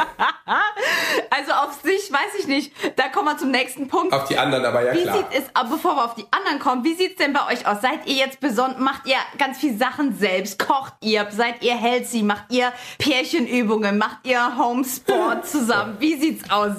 also 1.29 1.51
auf 1.51 1.81
sich, 1.83 2.09
weiß 2.11 2.39
ich 2.39 2.47
nicht. 2.47 2.71
Da 2.95 3.09
kommen 3.09 3.27
wir 3.27 3.37
zum 3.37 3.51
nächsten 3.51 3.89
Punkt. 3.89 4.13
Auf 4.13 4.25
die 4.25 4.37
anderen 4.37 4.63
aber 4.63 4.83
ja 4.83 4.93
wie 4.93 5.01
klar. 5.01 5.17
Sieht 5.17 5.43
es, 5.43 5.69
bevor 5.69 5.95
wir 5.95 6.05
auf 6.05 6.15
die 6.15 6.25
anderen 6.31 6.59
kommen, 6.59 6.83
wie 6.85 6.95
sieht 6.95 7.11
es 7.11 7.15
denn 7.17 7.33
bei 7.33 7.45
euch 7.51 7.67
aus? 7.67 7.81
Seid 7.81 8.05
ihr 8.05 8.15
jetzt 8.15 8.39
besonders, 8.39 8.79
macht 8.79 9.05
ihr 9.05 9.17
ganz 9.37 9.57
viel 9.57 9.77
Sachen 9.77 10.17
selbst? 10.17 10.59
Kocht 10.59 10.93
ihr? 11.01 11.27
Seid 11.31 11.61
ihr 11.61 11.75
healthy? 11.75 12.23
Macht 12.23 12.45
ihr 12.51 12.71
Pärchenübungen? 12.99 13.97
Macht 13.97 14.19
ihr 14.23 14.57
Homesport 14.57 15.45
zusammen? 15.49 15.97
Wie 15.99 16.15
sieht's 16.15 16.49
aus? 16.49 16.77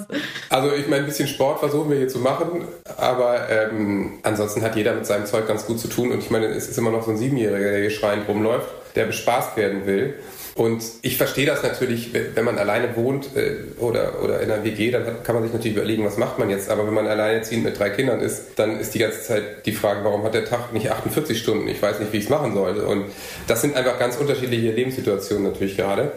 Also 0.49 0.66
ich 0.73 0.87
meine, 0.87 1.03
ein 1.03 1.05
bisschen 1.05 1.27
Sport 1.27 1.59
versuchen 1.59 1.89
wir 1.89 1.97
hier 1.97 2.07
zu 2.07 2.19
machen, 2.19 2.67
aber 2.97 3.49
ähm, 3.49 4.19
ansonsten 4.23 4.61
hat 4.61 4.75
jeder 4.75 4.93
mit 4.93 5.05
seinem 5.05 5.25
Zeug 5.25 5.47
ganz 5.47 5.65
gut 5.65 5.79
zu 5.79 5.87
tun 5.87 6.11
und 6.11 6.19
ich 6.19 6.29
meine, 6.29 6.47
es 6.47 6.67
ist 6.67 6.77
immer 6.77 6.91
noch 6.91 7.03
so 7.03 7.11
ein 7.11 7.17
Siebenjähriger, 7.17 7.71
der 7.71 7.79
hier 7.79 7.89
schreiend 7.89 8.27
rumläuft, 8.27 8.67
der 8.95 9.05
bespaßt 9.05 9.57
werden 9.57 9.85
will. 9.85 10.15
Und 10.57 10.83
ich 11.03 11.17
verstehe 11.17 11.45
das 11.45 11.61
natürlich, 11.61 12.13
wenn 12.13 12.43
man 12.43 12.57
alleine 12.57 12.95
wohnt 12.95 13.35
äh, 13.35 13.57
oder, 13.79 14.23
oder 14.23 14.41
in 14.41 14.49
einer 14.49 14.63
WG, 14.63 14.89
dann 14.89 15.23
kann 15.23 15.35
man 15.35 15.43
sich 15.43 15.53
natürlich 15.53 15.77
überlegen, 15.77 16.03
was 16.03 16.17
macht 16.17 16.39
man 16.39 16.49
jetzt. 16.49 16.71
Aber 16.71 16.87
wenn 16.87 16.95
man 16.95 17.05
alleinerziehend 17.05 17.63
mit 17.63 17.77
drei 17.77 17.91
Kindern 17.91 18.21
ist, 18.21 18.41
dann 18.55 18.79
ist 18.79 18.95
die 18.95 18.99
ganze 18.99 19.21
Zeit 19.21 19.67
die 19.67 19.71
Frage, 19.71 20.03
warum 20.03 20.23
hat 20.23 20.33
der 20.33 20.45
Tag 20.45 20.73
nicht 20.73 20.89
48 20.89 21.37
Stunden? 21.37 21.67
Ich 21.67 21.79
weiß 21.79 21.99
nicht, 21.99 22.11
wie 22.11 22.17
ich 22.17 22.23
es 22.23 22.29
machen 22.31 22.55
soll. 22.55 22.79
Und 22.79 23.05
das 23.45 23.61
sind 23.61 23.75
einfach 23.75 23.99
ganz 23.99 24.17
unterschiedliche 24.17 24.71
Lebenssituationen 24.71 25.51
natürlich 25.51 25.77
gerade. 25.77 26.11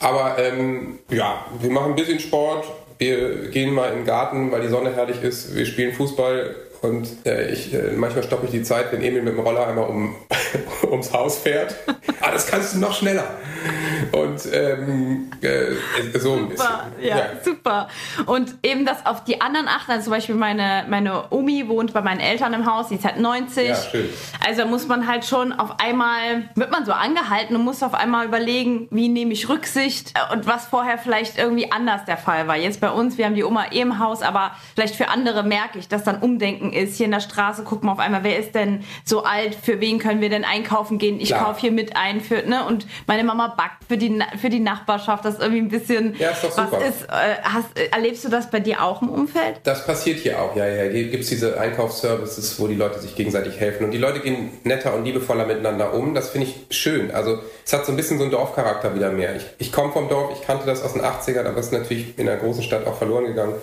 Aber 0.00 0.36
ähm, 0.40 0.98
ja, 1.08 1.46
wir 1.60 1.70
machen 1.70 1.92
ein 1.92 1.96
bisschen 1.96 2.18
Sport, 2.18 2.66
wir 2.98 3.50
gehen 3.50 3.74
mal 3.74 3.88
in 3.90 3.98
den 3.98 4.06
Garten, 4.06 4.50
weil 4.52 4.62
die 4.62 4.68
Sonne 4.68 4.94
herrlich 4.94 5.22
ist, 5.22 5.54
wir 5.54 5.66
spielen 5.66 5.92
Fußball 5.92 6.54
und 6.82 7.08
äh, 7.26 7.50
ich, 7.50 7.74
äh, 7.74 7.92
manchmal 7.96 8.22
stoppe 8.22 8.46
ich 8.46 8.52
die 8.52 8.62
Zeit, 8.62 8.92
wenn 8.92 9.02
Emil 9.02 9.22
mit 9.22 9.34
dem 9.34 9.40
Roller 9.40 9.66
einmal 9.66 9.88
um, 9.88 10.14
ums 10.90 11.12
Haus 11.12 11.38
fährt. 11.38 11.74
Ah, 12.26 12.32
das 12.32 12.46
kannst 12.46 12.74
du 12.74 12.78
noch 12.78 12.94
schneller. 12.94 13.24
Und 14.12 14.40
ähm, 14.52 15.30
äh, 15.40 16.18
so 16.18 16.34
ein 16.34 16.48
bisschen. 16.48 16.66
Ja, 17.00 17.16
ja, 17.16 17.26
super. 17.42 17.88
Und 18.26 18.54
eben 18.62 18.84
das 18.84 19.04
auf 19.04 19.24
die 19.24 19.40
anderen 19.40 19.68
achten. 19.68 19.92
Also 19.92 20.04
zum 20.04 20.12
Beispiel 20.12 20.34
meine, 20.34 20.84
meine 20.88 21.24
Omi 21.30 21.68
wohnt 21.68 21.92
bei 21.92 22.00
meinen 22.00 22.20
Eltern 22.20 22.52
im 22.52 22.66
Haus, 22.66 22.88
die 22.88 22.96
ist 22.96 23.04
halt 23.04 23.18
90. 23.18 23.68
Ja, 23.68 23.74
schön. 23.74 24.08
Also 24.46 24.66
muss 24.66 24.86
man 24.86 25.06
halt 25.06 25.24
schon 25.24 25.52
auf 25.52 25.80
einmal, 25.80 26.48
wird 26.54 26.70
man 26.70 26.84
so 26.84 26.92
angehalten 26.92 27.56
und 27.56 27.64
muss 27.64 27.82
auf 27.82 27.94
einmal 27.94 28.26
überlegen, 28.26 28.88
wie 28.90 29.08
nehme 29.08 29.32
ich 29.32 29.48
Rücksicht 29.48 30.14
und 30.32 30.46
was 30.46 30.66
vorher 30.66 30.98
vielleicht 30.98 31.38
irgendwie 31.38 31.72
anders 31.72 32.04
der 32.04 32.18
Fall 32.18 32.46
war. 32.46 32.56
Jetzt 32.56 32.80
bei 32.80 32.90
uns, 32.90 33.18
wir 33.18 33.24
haben 33.24 33.34
die 33.34 33.44
Oma 33.44 33.66
eh 33.72 33.80
im 33.80 33.98
Haus, 33.98 34.22
aber 34.22 34.52
vielleicht 34.74 34.94
für 34.94 35.08
andere 35.08 35.42
merke 35.42 35.78
ich, 35.78 35.88
dass 35.88 36.04
dann 36.04 36.20
Umdenken 36.20 36.72
ist. 36.72 36.96
Hier 36.96 37.06
in 37.06 37.12
der 37.12 37.20
Straße 37.20 37.64
gucken 37.64 37.88
wir 37.88 37.92
auf 37.92 37.98
einmal, 37.98 38.22
wer 38.22 38.38
ist 38.38 38.54
denn 38.54 38.84
so 39.04 39.24
alt, 39.24 39.54
für 39.54 39.80
wen 39.80 39.98
können 39.98 40.20
wir 40.20 40.30
denn 40.30 40.44
einkaufen 40.44 40.98
gehen? 40.98 41.20
Ich 41.20 41.34
kaufe 41.34 41.60
hier 41.60 41.72
mit 41.72 41.96
ein 41.96 42.15
für, 42.20 42.42
ne? 42.42 42.64
Und 42.66 42.86
meine 43.06 43.24
Mama 43.24 43.54
backt 43.56 43.84
für 43.88 43.96
die, 43.96 44.20
für 44.40 44.50
die 44.50 44.60
Nachbarschaft. 44.60 45.24
Das 45.24 45.34
ist 45.34 45.40
irgendwie 45.40 45.62
ein 45.62 45.68
bisschen. 45.68 46.16
Ja, 46.18 46.30
ist 46.30 46.44
doch 46.44 46.52
super. 46.52 46.84
Ist, 46.84 47.04
äh, 47.04 47.42
hast, 47.42 47.78
erlebst 47.92 48.24
du 48.24 48.28
das 48.28 48.50
bei 48.50 48.60
dir 48.60 48.82
auch 48.82 49.02
im 49.02 49.08
Umfeld? 49.08 49.60
Das 49.64 49.86
passiert 49.86 50.18
hier 50.18 50.40
auch, 50.40 50.56
ja, 50.56 50.66
ja. 50.66 50.90
Hier 50.90 51.08
gibt 51.08 51.24
es 51.24 51.30
diese 51.30 51.58
Einkaufsservices, 51.58 52.58
wo 52.60 52.66
die 52.66 52.74
Leute 52.74 52.98
sich 53.00 53.14
gegenseitig 53.14 53.58
helfen. 53.60 53.84
Und 53.84 53.90
die 53.92 53.98
Leute 53.98 54.20
gehen 54.20 54.50
netter 54.64 54.94
und 54.94 55.04
liebevoller 55.04 55.46
miteinander 55.46 55.94
um. 55.94 56.14
Das 56.14 56.30
finde 56.30 56.48
ich 56.48 56.76
schön. 56.76 57.10
Also 57.10 57.40
es 57.64 57.72
hat 57.72 57.86
so 57.86 57.92
ein 57.92 57.96
bisschen 57.96 58.18
so 58.18 58.24
einen 58.24 58.32
Dorfcharakter 58.32 58.94
wieder 58.94 59.10
mehr. 59.10 59.36
Ich, 59.36 59.46
ich 59.58 59.72
komme 59.72 59.92
vom 59.92 60.08
Dorf, 60.08 60.32
ich 60.32 60.46
kannte 60.46 60.66
das 60.66 60.82
aus 60.82 60.92
den 60.92 61.02
80ern, 61.02 61.46
aber 61.46 61.58
es 61.58 61.66
ist 61.66 61.72
natürlich 61.72 62.18
in 62.18 62.28
einer 62.28 62.38
großen 62.38 62.62
Stadt 62.62 62.86
auch 62.86 62.96
verloren 62.96 63.26
gegangen. 63.26 63.54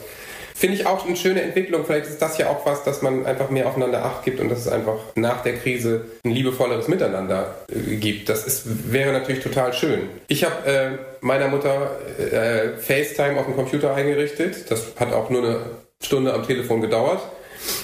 Finde 0.56 0.76
ich 0.76 0.86
auch 0.86 1.06
eine 1.06 1.16
schöne 1.16 1.42
Entwicklung. 1.42 1.86
Vielleicht 1.86 2.08
ist 2.08 2.22
das 2.22 2.38
ja 2.38 2.50
auch 2.50 2.66
was, 2.66 2.84
dass 2.84 3.02
man 3.02 3.26
einfach 3.26 3.50
mehr 3.50 3.68
aufeinander 3.68 4.06
Acht 4.06 4.24
gibt 4.24 4.40
und 4.40 4.50
dass 4.50 4.60
es 4.60 4.68
einfach 4.68 4.98
nach 5.16 5.42
der 5.42 5.58
Krise 5.58 6.06
ein 6.24 6.32
liebevolleres 6.32 6.88
Miteinander 6.88 7.56
äh, 7.70 7.96
gibt. 7.96 8.30
Das 8.30 8.46
ist, 8.46 8.92
wäre 8.92 9.12
natürlich 9.12 9.44
total 9.44 9.74
schön. 9.74 10.10
Ich 10.28 10.44
habe 10.44 10.70
äh, 10.70 10.90
meiner 11.22 11.48
Mutter 11.48 11.92
äh, 12.20 12.78
FaceTime 12.78 13.40
auf 13.40 13.46
dem 13.46 13.56
Computer 13.56 13.94
eingerichtet. 13.96 14.70
Das 14.70 14.94
hat 15.00 15.14
auch 15.14 15.30
nur 15.30 15.44
eine 15.44 15.60
Stunde 16.02 16.34
am 16.34 16.46
Telefon 16.46 16.82
gedauert. 16.82 17.22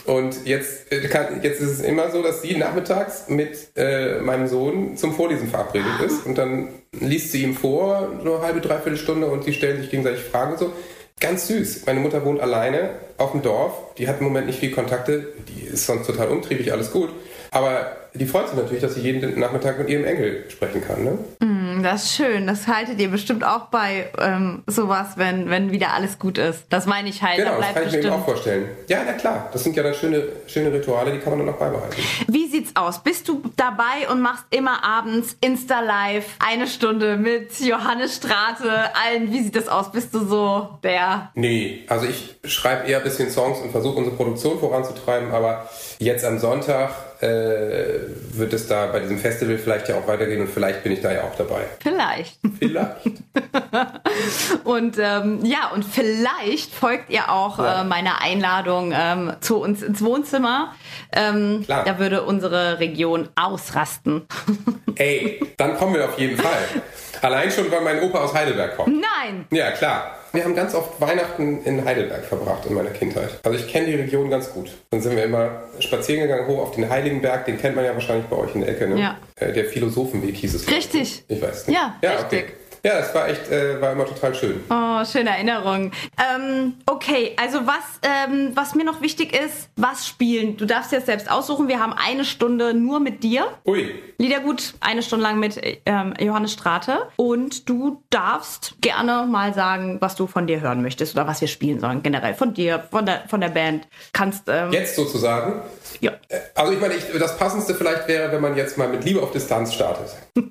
Und 0.05 0.45
jetzt, 0.45 0.91
äh, 0.91 1.07
kann, 1.07 1.41
jetzt 1.41 1.61
ist 1.61 1.69
es 1.69 1.81
immer 1.81 2.11
so, 2.11 2.21
dass 2.21 2.41
sie 2.41 2.57
nachmittags 2.57 3.29
mit 3.29 3.69
äh, 3.75 4.19
meinem 4.19 4.47
Sohn 4.47 4.97
zum 4.97 5.13
Vorlesen 5.13 5.47
verabredet 5.47 6.01
ist. 6.05 6.25
Und 6.25 6.38
dann 6.38 6.69
liest 6.91 7.31
sie 7.31 7.43
ihm 7.43 7.55
vor, 7.55 8.09
so 8.23 8.35
eine 8.35 8.43
halbe, 8.43 8.61
dreiviertel 8.61 8.97
Stunde 8.97 9.27
und 9.27 9.43
sie 9.43 9.53
stellen 9.53 9.81
sich 9.81 9.89
gegenseitig 9.89 10.21
Fragen 10.21 10.53
und 10.53 10.59
so. 10.59 10.73
Ganz 11.19 11.47
süß. 11.47 11.85
Meine 11.85 11.99
Mutter 11.99 12.23
wohnt 12.23 12.39
alleine 12.39 12.91
auf 13.17 13.31
dem 13.31 13.41
Dorf. 13.41 13.73
Die 13.97 14.07
hat 14.07 14.19
im 14.19 14.25
Moment 14.25 14.47
nicht 14.47 14.59
viel 14.59 14.71
Kontakte. 14.71 15.27
Die 15.49 15.65
ist 15.65 15.85
sonst 15.85 16.07
total 16.07 16.29
umtriebig, 16.29 16.71
alles 16.71 16.91
gut. 16.91 17.09
Aber 17.51 17.97
die 18.13 18.25
freut 18.25 18.47
sich 18.47 18.57
natürlich, 18.57 18.81
dass 18.81 18.95
sie 18.95 19.01
jeden 19.01 19.39
Nachmittag 19.39 19.77
mit 19.77 19.89
ihrem 19.89 20.05
Enkel 20.05 20.45
sprechen 20.49 20.81
kann. 20.85 21.03
Ne? 21.03 21.17
Mm, 21.39 21.83
das 21.83 22.05
ist 22.05 22.15
schön. 22.15 22.47
Das 22.47 22.67
haltet 22.67 22.99
ihr 22.99 23.09
bestimmt 23.09 23.43
auch 23.43 23.67
bei 23.67 24.07
ähm, 24.17 24.63
sowas, 24.67 25.09
wenn, 25.15 25.49
wenn 25.49 25.71
wieder 25.71 25.93
alles 25.93 26.19
gut 26.19 26.38
ist. 26.38 26.65
Das 26.69 26.85
meine 26.85 27.09
ich 27.09 27.21
halt. 27.21 27.38
Genau, 27.38 27.51
da 27.51 27.57
das 27.57 27.73
kann 27.73 27.77
ich 27.77 27.83
bestimmt... 27.83 28.03
mir 28.03 28.09
eben 28.09 28.21
auch 28.21 28.25
vorstellen. 28.25 28.65
Ja, 28.88 28.99
na 29.05 29.13
klar. 29.13 29.49
Das 29.51 29.63
sind 29.63 29.75
ja 29.75 29.83
dann 29.83 29.93
schöne, 29.93 30.23
schöne 30.47 30.71
Rituale, 30.73 31.11
die 31.11 31.19
kann 31.19 31.38
man 31.38 31.45
dann 31.45 31.55
auch 31.55 31.59
beibehalten. 31.59 32.01
Wie 32.27 32.47
sieht's 32.47 32.68
aus? 32.81 33.03
Bist 33.03 33.27
du 33.27 33.41
dabei 33.55 34.09
und 34.09 34.21
machst 34.21 34.45
immer 34.50 34.83
abends 34.83 35.38
Insta-Live 35.41 36.25
eine 36.39 36.67
Stunde 36.67 37.17
mit 37.17 37.59
Johannes 37.59 38.15
Strate, 38.15 38.95
allen? 38.95 39.31
Wie 39.31 39.41
sieht 39.41 39.55
das 39.55 39.67
aus? 39.67 39.91
Bist 39.91 40.13
du 40.13 40.25
so 40.25 40.79
der... 40.83 41.31
Nee, 41.36 41.86
also 41.88 42.05
ich 42.05 42.36
schreibe 42.43 42.88
eher 42.88 42.98
ein 42.98 43.03
bisschen 43.03 43.29
Songs 43.29 43.59
und 43.59 43.71
versuche 43.71 43.98
unsere 43.98 44.15
Produktion 44.15 44.59
voranzutreiben, 44.59 45.31
aber 45.31 45.69
jetzt 46.00 46.25
am 46.25 46.39
Sonntag 46.39 46.91
äh, 47.21 47.99
wird 48.31 48.53
es 48.53 48.67
da 48.67 48.88
bei 48.88 49.01
diesem 49.01 49.19
Festival 49.19 49.57
vielleicht 49.57 49.89
ja 49.89 49.95
auch 49.95 50.07
weitergehen 50.07 50.39
und 50.41 50.47
vielleicht 50.47 50.83
bin 50.83 50.93
ich 50.93 51.01
da 51.01 51.11
ja 51.11 51.23
auch 51.23 51.35
dabei. 51.35 51.65
Vielleicht. 51.79 52.39
Vielleicht. 52.57 53.23
und 54.63 54.97
ähm, 54.97 55.43
ja, 55.43 55.71
und 55.73 55.83
vielleicht 55.83 56.73
folgt 56.73 57.09
ihr 57.09 57.29
auch 57.29 57.59
ja. 57.59 57.81
äh, 57.81 57.83
meiner 57.83 58.21
Einladung 58.21 58.93
ähm, 58.95 59.33
zu 59.41 59.57
uns 59.57 59.81
ins 59.81 60.01
Wohnzimmer. 60.01 60.73
Ähm, 61.11 61.63
Klar. 61.65 61.83
Da 61.83 61.99
würde 61.99 62.23
unsere 62.23 62.79
Region 62.79 63.27
ausrasten. 63.35 64.25
Ey, 64.95 65.41
dann 65.57 65.75
kommen 65.75 65.95
wir 65.95 66.05
auf 66.05 66.17
jeden 66.17 66.38
Fall. 66.38 66.81
Allein 67.21 67.51
schon, 67.51 67.71
weil 67.71 67.81
mein 67.81 68.01
Opa 68.01 68.23
aus 68.23 68.33
Heidelberg 68.33 68.77
kommt. 68.77 68.89
Nein! 68.89 69.45
Ja, 69.51 69.71
klar. 69.71 70.15
Wir 70.31 70.43
haben 70.43 70.55
ganz 70.55 70.75
oft 70.75 71.01
Weihnachten 71.01 71.63
in 71.63 71.83
Heidelberg 71.83 72.23
verbracht 72.23 72.65
in 72.67 72.75
meiner 72.75 72.91
Kindheit. 72.91 73.39
Also 73.43 73.57
ich 73.57 73.67
kenne 73.67 73.88
die 73.88 73.95
Region 73.95 74.29
ganz 74.29 74.51
gut. 74.51 74.69
Dann 74.91 75.01
sind 75.01 75.15
wir 75.15 75.23
immer 75.23 75.63
spazieren 75.79 76.21
gegangen 76.21 76.47
hoch 76.47 76.59
auf 76.59 76.75
den 76.75 76.88
Heiligenberg. 76.88 77.45
Den 77.45 77.59
kennt 77.59 77.75
man 77.75 77.83
ja 77.83 77.93
wahrscheinlich 77.93 78.27
bei 78.27 78.35
euch 78.35 78.53
in 78.53 78.61
der 78.61 78.69
Ecke. 78.69 78.88
Ne? 78.88 78.99
Ja. 78.99 79.17
Äh, 79.35 79.53
der 79.53 79.65
Philosophenweg 79.65 80.35
hieß 80.35 80.53
es. 80.53 80.69
Richtig. 80.69 81.23
Ich 81.27 81.41
weiß 81.41 81.67
nicht. 81.67 81.75
Ja, 81.75 81.95
ja 82.03 82.11
richtig. 82.11 82.43
Okay. 82.43 82.53
Ja, 82.83 83.00
das 83.00 83.13
war 83.13 83.27
echt, 83.27 83.50
äh, 83.51 83.81
war 83.81 83.91
immer 83.91 84.05
total 84.05 84.33
schön. 84.33 84.63
Oh, 84.69 85.03
schöne 85.03 85.31
Erinnerung. 85.31 85.91
Ähm, 86.17 86.75
okay, 86.86 87.33
also 87.36 87.67
was, 87.67 88.00
ähm, 88.03 88.51
was 88.55 88.75
mir 88.75 88.86
noch 88.86 89.01
wichtig 89.01 89.33
ist, 89.33 89.69
was 89.75 90.07
spielen? 90.07 90.55
Du 90.55 90.65
darfst 90.65 90.91
jetzt 90.91 91.07
selbst 91.07 91.29
aussuchen. 91.29 91.67
Wir 91.67 91.79
haben 91.79 91.93
eine 91.93 92.24
Stunde 92.24 92.74
nur 92.74 93.00
mit 93.00 93.24
dir. 93.24 93.48
Ui. 93.65 93.93
Liedergut, 94.17 94.74
eine 94.79 95.01
Stunde 95.03 95.24
lang 95.24 95.39
mit 95.39 95.59
ähm, 95.86 96.13
Johannes 96.19 96.53
Strate. 96.53 97.07
Und 97.17 97.67
du 97.69 98.03
darfst 98.09 98.75
gerne 98.81 99.27
mal 99.29 99.53
sagen, 99.53 99.98
was 100.00 100.15
du 100.15 100.27
von 100.27 100.48
dir 100.48 100.62
hören 100.62 100.81
möchtest 100.81 101.15
oder 101.15 101.27
was 101.27 101.41
wir 101.41 101.48
spielen 101.48 101.79
sollen. 101.79 102.01
Generell 102.01 102.33
von 102.33 102.53
dir, 102.53 102.88
von 102.91 103.05
der, 103.05 103.24
von 103.27 103.41
der 103.41 103.50
Band. 103.50 103.88
Kannst. 104.13 104.43
Ähm, 104.48 104.71
jetzt 104.71 104.95
sozusagen? 104.95 105.62
Ja. 106.00 106.12
Äh, 106.29 106.39
also 106.55 106.71
ich 106.71 106.79
meine, 106.79 106.95
ich, 106.95 107.03
das 107.19 107.38
Passendste 107.38 107.75
vielleicht 107.75 108.07
wäre, 108.07 108.31
wenn 108.31 108.41
man 108.41 108.55
jetzt 108.55 108.77
mal 108.77 108.88
mit 108.88 109.03
Liebe 109.03 109.21
auf 109.21 109.31
Distanz 109.31 109.74
startet. 109.74 110.15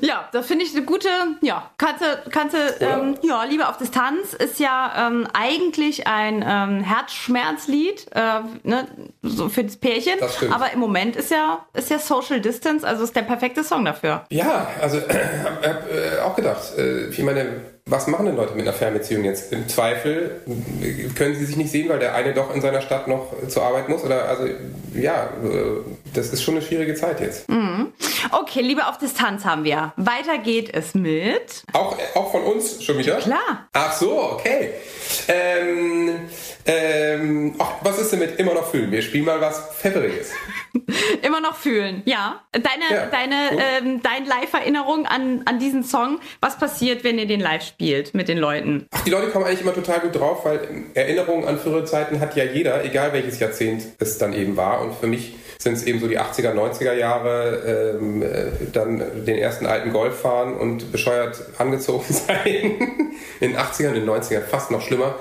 Ja, 0.00 0.28
das 0.32 0.46
finde 0.46 0.64
ich 0.64 0.74
eine 0.74 0.84
gute, 0.84 1.08
ja, 1.40 1.70
kannst 1.78 2.02
du, 2.02 2.30
kannst 2.30 2.54
du, 2.54 2.58
ähm, 2.80 3.16
ja, 3.22 3.44
Liebe 3.44 3.68
auf 3.68 3.76
Distanz 3.76 4.32
ist 4.32 4.60
ja 4.60 5.08
ähm, 5.08 5.26
eigentlich 5.32 6.06
ein 6.06 6.44
ähm, 6.46 6.82
Herzschmerzlied, 6.82 8.06
äh, 8.14 8.40
ne, 8.62 8.86
so 9.22 9.48
für 9.48 9.64
das 9.64 9.76
Pärchen. 9.76 10.14
Das 10.20 10.36
stimmt. 10.36 10.54
Aber 10.54 10.72
im 10.72 10.80
Moment 10.80 11.16
ist 11.16 11.30
ja, 11.30 11.66
ist 11.74 11.90
ja 11.90 11.98
Social 11.98 12.40
Distance, 12.40 12.86
also 12.86 13.04
ist 13.04 13.16
der 13.16 13.22
perfekte 13.22 13.64
Song 13.64 13.84
dafür. 13.84 14.24
Ja, 14.30 14.68
also 14.80 14.98
äh, 15.08 15.26
hab, 15.44 15.64
äh, 15.64 16.20
auch 16.24 16.36
gedacht, 16.36 16.76
äh, 16.76 17.08
ich 17.08 17.22
meine, 17.22 17.60
was 17.88 18.06
machen 18.06 18.26
denn 18.26 18.36
Leute 18.36 18.54
mit 18.54 18.62
einer 18.62 18.76
Fernbeziehung 18.76 19.24
jetzt? 19.24 19.52
Im 19.52 19.68
Zweifel 19.68 20.42
können 21.16 21.34
sie 21.34 21.44
sich 21.46 21.56
nicht 21.56 21.70
sehen, 21.70 21.88
weil 21.88 21.98
der 21.98 22.14
eine 22.14 22.34
doch 22.34 22.54
in 22.54 22.60
seiner 22.60 22.82
Stadt 22.82 23.08
noch 23.08 23.32
zur 23.48 23.62
Arbeit 23.62 23.88
muss. 23.88 24.04
Oder 24.04 24.28
also 24.28 24.46
ja, 24.94 25.30
das 26.14 26.32
ist 26.32 26.42
schon 26.42 26.56
eine 26.56 26.64
schwierige 26.64 26.94
Zeit 26.94 27.20
jetzt. 27.20 27.48
Mhm. 27.48 27.92
Okay, 28.32 28.60
Liebe 28.60 28.86
auf 28.86 28.98
Distanz 28.98 29.44
haben 29.44 29.64
wir. 29.64 29.92
Weiter 29.96 30.38
geht 30.38 30.74
es 30.74 30.94
mit. 30.94 31.64
Auch, 31.72 31.96
auch 32.14 32.30
von 32.30 32.42
uns 32.42 32.82
schon 32.82 32.98
wieder? 32.98 33.16
Klar. 33.16 33.68
Ach 33.72 33.92
so, 33.92 34.32
okay. 34.32 34.72
Ähm, 35.28 36.28
ähm, 36.68 37.54
ach, 37.58 37.72
was 37.82 37.98
ist 37.98 38.12
denn 38.12 38.18
mit 38.18 38.38
immer 38.38 38.52
noch 38.52 38.70
fühlen? 38.70 38.92
Wir 38.92 39.00
spielen 39.00 39.24
mal 39.24 39.40
was 39.40 39.58
Pfefferiges. 39.78 40.32
immer 41.22 41.40
noch 41.40 41.56
fühlen, 41.56 42.02
ja. 42.04 42.42
Deine, 42.52 42.84
ja, 42.90 43.06
deine, 43.06 43.50
ähm, 43.58 44.02
deine 44.02 44.28
Live-Erinnerung 44.28 45.06
an, 45.06 45.42
an 45.46 45.58
diesen 45.58 45.82
Song. 45.82 46.20
Was 46.40 46.58
passiert, 46.58 47.04
wenn 47.04 47.18
ihr 47.18 47.26
den 47.26 47.40
live 47.40 47.62
spielt 47.62 48.12
mit 48.12 48.28
den 48.28 48.36
Leuten? 48.36 48.86
Ach, 48.90 49.02
die 49.02 49.10
Leute 49.10 49.28
kommen 49.30 49.46
eigentlich 49.46 49.62
immer 49.62 49.72
total 49.72 50.00
gut 50.00 50.14
drauf, 50.14 50.44
weil 50.44 50.60
Erinnerungen 50.92 51.48
an 51.48 51.58
frühere 51.58 51.86
Zeiten 51.86 52.20
hat 52.20 52.36
ja 52.36 52.44
jeder, 52.44 52.84
egal 52.84 53.14
welches 53.14 53.38
Jahrzehnt 53.38 53.82
es 53.98 54.18
dann 54.18 54.34
eben 54.34 54.58
war. 54.58 54.82
Und 54.82 54.94
für 54.94 55.06
mich 55.06 55.36
sind 55.58 55.72
es 55.72 55.84
eben 55.84 56.00
so 56.00 56.06
die 56.06 56.18
80er, 56.18 56.52
90er 56.52 56.92
Jahre, 56.92 57.96
ähm, 58.00 58.22
äh, 58.22 58.26
dann 58.72 59.24
den 59.24 59.38
ersten 59.38 59.64
alten 59.64 59.92
Golf 59.92 60.20
fahren 60.20 60.54
und 60.54 60.92
bescheuert 60.92 61.40
angezogen 61.56 62.04
sein. 62.12 62.44
in 63.40 63.52
den 63.52 63.56
80ern, 63.56 63.94
in 63.94 64.06
den 64.06 64.08
90ern 64.08 64.42
fast 64.42 64.70
noch 64.70 64.82
schlimmer. 64.82 65.14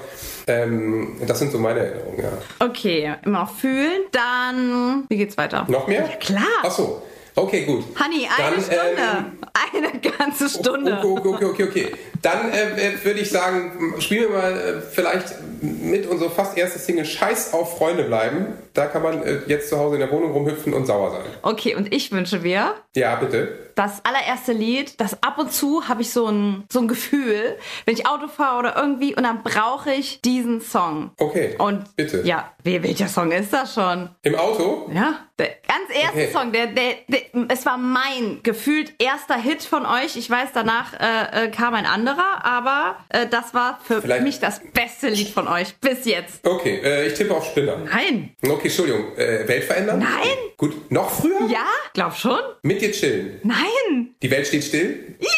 Ähm, 0.48 1.18
das 1.28 1.40
sind 1.40 1.52
so 1.52 1.60
meine 1.60 1.80
Erinnerungen, 1.82 2.20
ja. 2.24 2.66
Okay, 2.66 3.14
immer 3.26 3.48
fühlen. 3.48 4.04
Dann, 4.12 5.04
wie 5.10 5.18
geht's 5.18 5.38
weiter? 5.38 5.66
Noch 5.68 5.88
mehr? 5.88 6.08
Ja, 6.10 6.16
klar. 6.16 6.44
Ach 6.64 6.72
so. 6.72 7.02
Okay, 7.36 7.66
gut. 7.66 7.84
Honey, 8.00 8.28
eine 8.36 8.56
Dann, 8.56 8.64
Stunde. 8.64 8.82
Ähm, 8.98 9.92
eine 10.00 10.00
ganze 10.18 10.50
Stunde. 10.50 11.00
Okay, 11.04 11.28
okay, 11.28 11.46
okay, 11.46 11.64
okay. 11.64 11.92
Dann 12.22 12.52
äh, 12.52 12.94
äh, 12.94 13.06
würde 13.06 13.20
ich 13.20 13.30
sagen, 13.30 13.94
spielen 14.00 14.30
wir 14.32 14.38
mal 14.38 14.52
äh, 14.52 14.82
vielleicht 14.82 15.36
mit 15.62 16.08
unserer 16.08 16.30
fast 16.30 16.58
erste 16.58 16.80
Single 16.80 17.06
Scheiß 17.06 17.54
auf 17.54 17.78
Freunde 17.78 18.04
bleiben. 18.04 18.48
Da 18.74 18.86
kann 18.86 19.02
man 19.02 19.24
äh, 19.24 19.40
jetzt 19.48 19.70
zu 19.70 19.78
Hause 19.78 19.96
in 19.96 20.02
der 20.02 20.12
Wohnung 20.12 20.32
rumhüpfen 20.32 20.74
und 20.74 20.86
sauer 20.86 21.12
sein. 21.12 21.26
Okay, 21.42 21.76
und 21.76 21.94
ich 21.94 22.12
wünsche 22.12 22.40
mir. 22.40 22.76
Ja, 22.96 23.16
bitte. 23.16 23.68
Das 23.76 24.02
allererste 24.04 24.54
Lied, 24.54 25.00
das 25.00 25.22
ab 25.22 25.38
und 25.38 25.52
zu 25.52 25.88
habe 25.88 26.02
ich 26.02 26.12
so 26.12 26.28
ein, 26.28 26.64
so 26.72 26.80
ein 26.80 26.88
Gefühl, 26.88 27.58
wenn 27.86 27.94
ich 27.94 28.08
Auto 28.08 28.28
fahre 28.28 28.60
oder 28.60 28.76
irgendwie, 28.76 29.16
und 29.16 29.24
dann 29.24 29.44
brauche 29.44 29.94
ich 29.94 30.22
diesen 30.22 30.62
Song. 30.62 31.12
Okay. 31.20 31.56
Und 31.60 31.96
bitte. 31.96 32.22
Ja, 32.24 32.52
welcher 32.64 33.08
Song 33.08 33.32
ist 33.32 33.54
das 33.54 33.74
schon? 33.76 34.10
Im 34.24 34.36
Auto? 34.36 34.90
Ja. 34.94 35.28
Der 35.40 35.50
ganz 35.68 35.90
erste 35.94 36.18
okay. 36.18 36.32
Song, 36.34 36.52
der, 36.52 36.68
der, 36.68 36.96
der, 37.08 37.22
es 37.50 37.66
war 37.68 37.78
mein 37.78 38.40
gefühlt 38.42 38.94
erster 38.98 39.36
Hit 39.36 39.62
von 39.62 39.86
euch. 39.86 40.16
Ich 40.16 40.28
weiß, 40.30 40.50
danach 40.54 40.94
äh, 40.94 41.46
äh, 41.46 41.52
kam 41.52 41.76
ein 41.76 41.86
anderer, 41.86 42.44
aber 42.44 42.98
äh, 43.10 43.28
das 43.28 43.54
war 43.54 43.80
für 43.84 44.02
Vielleicht. 44.02 44.24
mich 44.24 44.40
das 44.40 44.62
beste 44.74 45.10
Lied 45.10 45.30
von 45.30 45.47
euch 45.48 45.76
bis 45.78 46.06
jetzt. 46.06 46.46
Okay, 46.46 46.80
äh, 46.84 47.08
ich 47.08 47.14
tippe 47.14 47.34
auf 47.34 47.46
Spinner. 47.46 47.78
Nein. 47.78 48.36
Okay, 48.44 48.68
Entschuldigung. 48.68 49.16
Äh, 49.18 49.48
Welt 49.48 49.64
verändern? 49.64 50.00
Nein. 50.00 50.38
Gut, 50.58 50.92
noch 50.92 51.10
früher? 51.10 51.48
Ja, 51.50 51.66
glaub 51.94 52.16
schon. 52.16 52.40
Mit 52.64 52.82
dir 52.82 52.92
chillen? 52.92 53.40
Nein. 53.44 54.16
Die 54.22 54.32
Welt 54.32 54.48
steht 54.48 54.64
still? 54.64 55.16
Ja. 55.20 55.30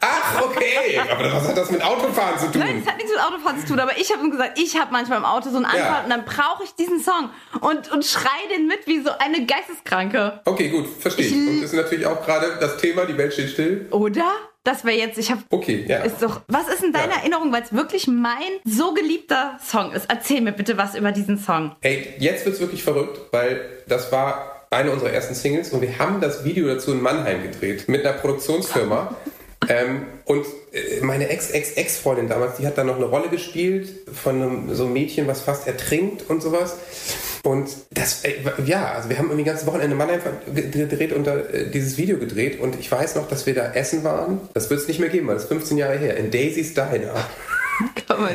Ach, 0.00 0.42
okay. 0.42 0.98
Aber 1.10 1.32
was 1.32 1.48
hat 1.48 1.56
das 1.56 1.70
mit 1.70 1.82
Autofahren 1.82 2.38
zu 2.38 2.50
tun? 2.50 2.60
Nein, 2.60 2.82
das 2.82 2.92
hat 2.92 2.98
nichts 2.98 3.12
mit 3.12 3.20
Autofahren 3.20 3.60
zu 3.60 3.66
tun. 3.66 3.80
Aber 3.80 3.98
ich 3.98 4.12
habe 4.12 4.22
ihm 4.24 4.30
gesagt, 4.30 4.58
ich 4.58 4.78
habe 4.78 4.92
manchmal 4.92 5.18
im 5.18 5.24
Auto 5.24 5.50
so 5.50 5.56
einen 5.56 5.64
Anfall 5.64 5.80
ja. 5.80 6.02
und 6.04 6.10
dann 6.10 6.24
brauche 6.24 6.64
ich 6.64 6.74
diesen 6.74 7.00
Song 7.00 7.30
und, 7.60 7.90
und 7.90 8.04
schrei 8.04 8.28
den 8.54 8.66
mit 8.66 8.86
wie 8.86 9.00
so 9.00 9.10
eine 9.18 9.46
Geisteskranke. 9.46 10.40
Okay, 10.44 10.68
gut, 10.68 10.86
verstehe 11.00 11.26
ich. 11.26 11.32
Und 11.32 11.62
das 11.62 11.72
ist 11.72 11.76
natürlich 11.76 12.06
auch 12.06 12.24
gerade 12.24 12.56
das 12.60 12.76
Thema, 12.76 13.04
die 13.06 13.16
Welt 13.16 13.32
steht 13.32 13.50
still. 13.50 13.86
Oder? 13.90 14.30
Das 14.66 14.84
wäre 14.84 14.96
jetzt, 14.96 15.16
ich 15.16 15.30
habe. 15.30 15.42
Okay, 15.50 15.84
ja. 15.86 15.98
Ist 15.98 16.20
doch, 16.20 16.40
was 16.48 16.66
ist 16.66 16.82
in 16.82 16.92
deiner 16.92 17.12
ja. 17.12 17.18
Erinnerung, 17.20 17.52
weil 17.52 17.62
es 17.62 17.72
wirklich 17.72 18.08
mein 18.08 18.34
so 18.64 18.94
geliebter 18.94 19.56
Song 19.64 19.92
ist? 19.92 20.06
Erzähl 20.10 20.40
mir 20.40 20.50
bitte 20.50 20.76
was 20.76 20.96
über 20.96 21.12
diesen 21.12 21.38
Song. 21.38 21.76
Ey, 21.82 22.14
jetzt 22.18 22.44
wird's 22.44 22.58
wirklich 22.58 22.82
verrückt, 22.82 23.20
weil 23.30 23.60
das 23.86 24.10
war 24.10 24.66
eine 24.70 24.90
unserer 24.90 25.10
ersten 25.10 25.34
Singles 25.34 25.72
und 25.72 25.82
wir 25.82 26.00
haben 26.00 26.20
das 26.20 26.44
Video 26.44 26.66
dazu 26.66 26.90
in 26.90 27.00
Mannheim 27.00 27.44
gedreht 27.44 27.88
mit 27.88 28.04
einer 28.04 28.18
Produktionsfirma. 28.18 29.14
ähm, 29.68 30.06
und 30.24 30.46
äh, 30.72 31.00
meine 31.02 31.28
Ex-Ex-Ex-Freundin 31.28 32.28
damals, 32.28 32.56
die 32.56 32.66
hat 32.66 32.78
da 32.78 32.84
noch 32.84 32.96
eine 32.96 33.06
Rolle 33.06 33.28
gespielt 33.28 33.88
von 34.12 34.42
einem, 34.42 34.74
so 34.74 34.84
einem 34.84 34.92
Mädchen, 34.92 35.26
was 35.26 35.40
fast 35.40 35.66
ertrinkt 35.66 36.28
und 36.28 36.42
sowas. 36.42 36.76
Und 37.42 37.68
das, 37.90 38.24
äh, 38.24 38.34
ja, 38.64 38.92
also 38.92 39.08
wir 39.08 39.18
haben 39.18 39.26
irgendwie 39.26 39.44
ganze 39.44 39.66
Wochenende 39.66 39.94
Mannheim 39.94 40.20
gedreht 40.52 41.12
und 41.12 41.26
da, 41.26 41.36
äh, 41.36 41.70
dieses 41.70 41.96
Video 41.96 42.18
gedreht 42.18 42.60
und 42.60 42.78
ich 42.78 42.90
weiß 42.90 43.14
noch, 43.14 43.28
dass 43.28 43.46
wir 43.46 43.54
da 43.54 43.72
essen 43.72 44.02
waren. 44.04 44.40
Das 44.54 44.68
wird 44.68 44.80
es 44.80 44.88
nicht 44.88 44.98
mehr 44.98 45.10
geben, 45.10 45.28
weil 45.28 45.34
das 45.34 45.44
ist 45.44 45.50
15 45.50 45.78
Jahre 45.78 45.96
her, 45.96 46.16
in 46.16 46.30
Daisy's 46.30 46.74
Diner. 46.74 47.14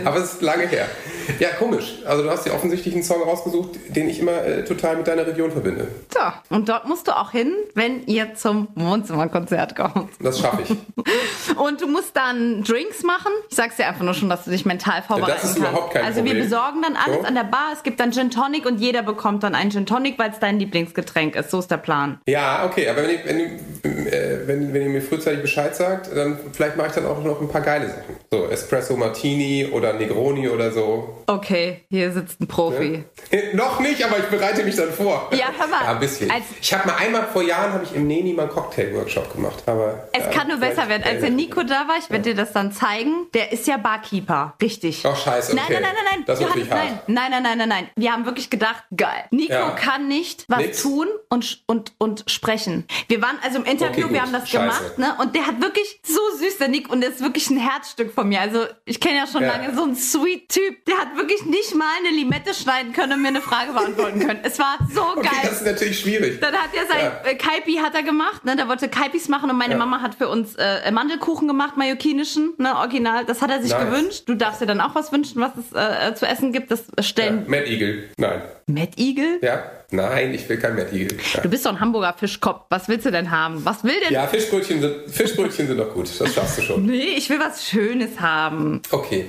Aber 0.05 0.17
es 0.17 0.33
ist 0.33 0.41
lange 0.41 0.67
her. 0.67 0.87
Ja, 1.39 1.49
komisch. 1.49 1.95
Also 2.05 2.23
du 2.23 2.29
hast 2.29 2.45
dir 2.45 2.53
offensichtlich 2.53 2.93
einen 2.93 3.03
Song 3.03 3.23
rausgesucht, 3.23 3.71
den 3.89 4.09
ich 4.09 4.19
immer 4.19 4.43
äh, 4.43 4.63
total 4.63 4.97
mit 4.97 5.07
deiner 5.07 5.25
Region 5.25 5.51
verbinde. 5.51 5.87
So, 6.13 6.55
und 6.55 6.69
dort 6.69 6.87
musst 6.87 7.07
du 7.07 7.17
auch 7.17 7.31
hin, 7.31 7.53
wenn 7.73 8.05
ihr 8.05 8.35
zum 8.35 8.67
Wohnzimmerkonzert 8.75 9.75
kommt. 9.75 10.11
Das 10.19 10.39
schaffe 10.39 10.63
ich. 10.63 10.71
und 11.57 11.81
du 11.81 11.87
musst 11.87 12.15
dann 12.15 12.63
Drinks 12.63 13.03
machen. 13.03 13.31
Ich 13.49 13.55
sag's 13.55 13.77
dir 13.77 13.87
einfach 13.87 14.03
nur 14.03 14.13
schon, 14.13 14.29
dass 14.29 14.45
du 14.45 14.51
dich 14.51 14.65
mental 14.65 15.01
vorbereiten 15.01 15.31
kannst. 15.31 15.43
Das 15.43 15.51
ist 15.51 15.57
kannst. 15.57 15.71
überhaupt 15.71 15.93
kein 15.93 16.05
also 16.05 16.19
Problem. 16.19 16.37
wir 16.37 16.43
besorgen 16.43 16.81
dann 16.81 16.95
alles 16.95 17.21
so. 17.21 17.27
an 17.27 17.35
der 17.35 17.43
Bar. 17.43 17.71
Es 17.73 17.83
gibt 17.83 17.99
dann 17.99 18.11
Gin 18.11 18.31
Tonic 18.31 18.65
und 18.65 18.79
jeder 18.79 19.03
bekommt 19.03 19.43
dann 19.43 19.55
einen 19.55 19.71
Gin 19.71 19.85
Tonic, 19.85 20.17
weil 20.19 20.31
es 20.31 20.39
dein 20.39 20.59
Lieblingsgetränk 20.59 21.35
ist. 21.35 21.51
So 21.51 21.59
ist 21.59 21.71
der 21.71 21.77
Plan. 21.77 22.19
Ja, 22.27 22.65
okay. 22.65 22.87
Aber 22.89 23.03
wenn, 23.03 23.09
ich, 23.09 23.25
wenn, 23.25 24.07
äh, 24.07 24.47
wenn, 24.47 24.73
wenn 24.73 24.81
ihr 24.83 24.89
mir 24.89 25.01
frühzeitig 25.01 25.41
Bescheid 25.41 25.75
sagt, 25.75 26.15
dann 26.15 26.37
vielleicht 26.53 26.77
mache 26.77 26.87
ich 26.87 26.93
dann 26.93 27.05
auch 27.05 27.23
noch 27.23 27.41
ein 27.41 27.49
paar 27.49 27.61
geile 27.61 27.87
Sachen. 27.87 28.15
So 28.31 28.47
Espresso 28.47 28.95
Martini 28.95 29.69
oder 29.71 29.93
Negroni 29.93 30.49
oder 30.49 30.71
so. 30.71 31.20
Okay, 31.27 31.83
hier 31.89 32.11
sitzt 32.11 32.41
ein 32.41 32.47
Profi. 32.47 33.03
Ja? 33.31 33.39
noch 33.53 33.79
nicht, 33.79 34.03
aber 34.03 34.19
ich 34.19 34.25
bereite 34.25 34.63
mich 34.63 34.75
dann 34.75 34.91
vor. 34.91 35.29
Ja, 35.33 35.47
hör 35.57 35.67
mal. 35.67 35.83
Ja, 35.83 35.91
ein 35.91 35.99
bisschen. 35.99 36.31
Ich 36.61 36.73
habe 36.73 36.87
mal 36.87 36.95
einmal 36.97 37.27
vor 37.31 37.41
Jahren 37.43 37.73
habe 37.73 37.83
ich 37.83 37.95
im 37.95 38.07
Neni 38.07 38.33
mal 38.33 38.43
einen 38.43 38.51
Cocktail-Workshop 38.51 39.33
gemacht. 39.33 39.63
Aber, 39.65 40.07
es 40.13 40.25
ja, 40.25 40.31
kann 40.31 40.47
nur 40.47 40.57
besser 40.57 40.87
werden. 40.89 41.03
Als 41.03 41.21
der 41.21 41.29
Nico 41.29 41.63
da 41.63 41.87
war, 41.87 41.97
ich 41.99 42.09
werde 42.09 42.23
dir 42.29 42.35
das 42.35 42.51
dann 42.53 42.71
zeigen, 42.71 43.27
der 43.33 43.51
ist 43.51 43.67
ja 43.67 43.77
Barkeeper. 43.77 44.55
Richtig. 44.61 45.03
Ach, 45.05 45.15
scheiße. 45.15 45.53
Okay. 45.53 45.61
Nein, 45.69 45.81
nein, 45.81 45.81
nein, 45.81 45.93
nein, 45.95 46.05
nein. 46.17 46.23
Das 46.25 46.39
ist 46.39 46.45
Johannes, 46.45 46.67
nein. 46.69 46.99
nein, 47.07 47.31
nein, 47.31 47.43
nein, 47.43 47.57
nein, 47.57 47.69
nein. 47.69 47.89
Wir 47.95 48.11
haben 48.11 48.25
wirklich 48.25 48.49
gedacht, 48.49 48.83
geil. 48.95 49.25
Nico 49.31 49.53
Ja. 49.53 49.69
kann 49.71 50.07
nicht 50.07 50.45
was 50.47 50.59
Nix. 50.59 50.81
tun 50.81 51.07
und, 51.29 51.63
und, 51.67 51.93
und 51.97 52.23
sprechen. 52.27 52.85
Wir 53.07 53.21
waren 53.21 53.37
also 53.43 53.57
im 53.59 53.65
Interview, 53.65 54.05
Okay, 54.05 54.13
wir 54.13 54.21
haben 54.21 54.33
das 54.33 54.49
Scheiße. 54.49 54.79
gemacht, 54.83 54.97
ne? 54.97 55.15
Und 55.19 55.35
der 55.35 55.47
hat 55.47 55.61
wirklich 55.61 55.99
so 56.03 56.19
süß, 56.37 56.57
der 56.57 56.67
Nick, 56.67 56.89
und 56.89 57.01
der 57.01 57.09
ist 57.11 57.21
wirklich 57.21 57.49
ein 57.49 57.57
Herzstück 57.57 58.13
von 58.13 58.27
mir. 58.29 58.41
Also 58.41 58.65
ich 58.85 58.99
kenne 58.99 59.17
ja 59.17 59.27
schon 59.27 59.43
lange 59.43 59.73
so 59.75 59.83
einen 59.83 59.95
sweet 59.95 60.49
Typ. 60.49 60.85
Der 60.85 60.97
hat 61.01 61.15
wirklich 61.17 61.45
nicht 61.45 61.75
mal 61.75 61.85
eine 61.99 62.15
Limette 62.15 62.53
schneiden 62.53 62.93
können 62.93 63.13
und 63.13 63.21
mir 63.21 63.29
eine 63.29 63.41
Frage 63.41 63.73
beantworten 63.73 64.19
können. 64.19 64.39
Es 64.43 64.59
war 64.59 64.77
so 64.93 65.01
Okay, 65.01 65.21
geil. 65.23 65.39
das 65.43 65.53
ist 65.53 65.65
natürlich 65.65 65.99
schwierig. 65.99 66.39
Dann 66.39 66.53
hat 66.53 66.69
er 66.73 66.85
sein 66.87 67.11
Ja. 67.25 67.29
äh, 67.29 67.35
Kaipi 67.35 67.75
hat 67.77 67.95
er 67.95 68.03
gemacht, 68.03 68.45
ne? 68.45 68.55
Der 68.55 68.67
wollte 68.67 68.87
Kaipis 68.89 69.27
machen 69.27 69.49
und 69.49 69.57
meine 69.57 69.73
Ja. 69.73 69.77
Mama 69.79 70.01
hat 70.01 70.15
für 70.15 70.29
uns 70.29 70.55
äh, 70.55 70.91
Mandelkuchen 70.91 71.47
gemacht, 71.47 71.75
mallorquinischen, 71.77 72.53
ne? 72.57 72.75
Original. 72.77 73.25
Das 73.25 73.41
hat 73.41 73.49
er 73.49 73.61
sich 73.61 73.71
Nice. 73.71 73.85
gewünscht. 73.85 74.23
Du 74.27 74.35
darfst 74.35 74.61
dir 74.61 74.65
dann 74.67 74.81
auch 74.81 74.95
was 74.95 75.11
wünschen, 75.11 75.41
was 75.41 75.51
es 75.57 75.73
äh, 75.73 76.13
zu 76.15 76.25
essen 76.27 76.51
gibt. 76.53 76.71
Das 76.71 76.83
Ja. 76.95 77.03
stellen 77.03 77.45
Mad 77.47 77.65
Eagle. 77.69 78.09
Nein. 78.17 78.41
Mad 78.67 78.91
Eagle. 78.97 79.39
Ja? 79.41 79.63
Nein, 79.91 80.33
ich 80.33 80.47
will 80.49 80.57
kein. 80.57 80.77
Ja. 80.77 81.41
Du 81.41 81.49
bist 81.49 81.65
doch 81.65 81.71
ein 81.71 81.79
Hamburger 81.79 82.13
Fischkopf. 82.17 82.61
Was 82.69 82.87
willst 82.87 83.05
du 83.05 83.11
denn 83.11 83.29
haben? 83.29 83.63
Was 83.65 83.83
will 83.83 83.93
denn? 84.03 84.13
Ja, 84.13 84.25
Fischbrötchen 84.25 84.81
sind, 84.81 85.09
Fischbrötchen 85.11 85.67
sind 85.67 85.77
doch 85.77 85.93
gut. 85.93 86.09
Das 86.19 86.33
schaffst 86.33 86.57
du 86.57 86.61
schon. 86.61 86.85
Nee, 86.85 87.15
ich 87.17 87.29
will 87.29 87.39
was 87.39 87.67
Schönes 87.67 88.19
haben. 88.19 88.81
Okay. 88.91 89.25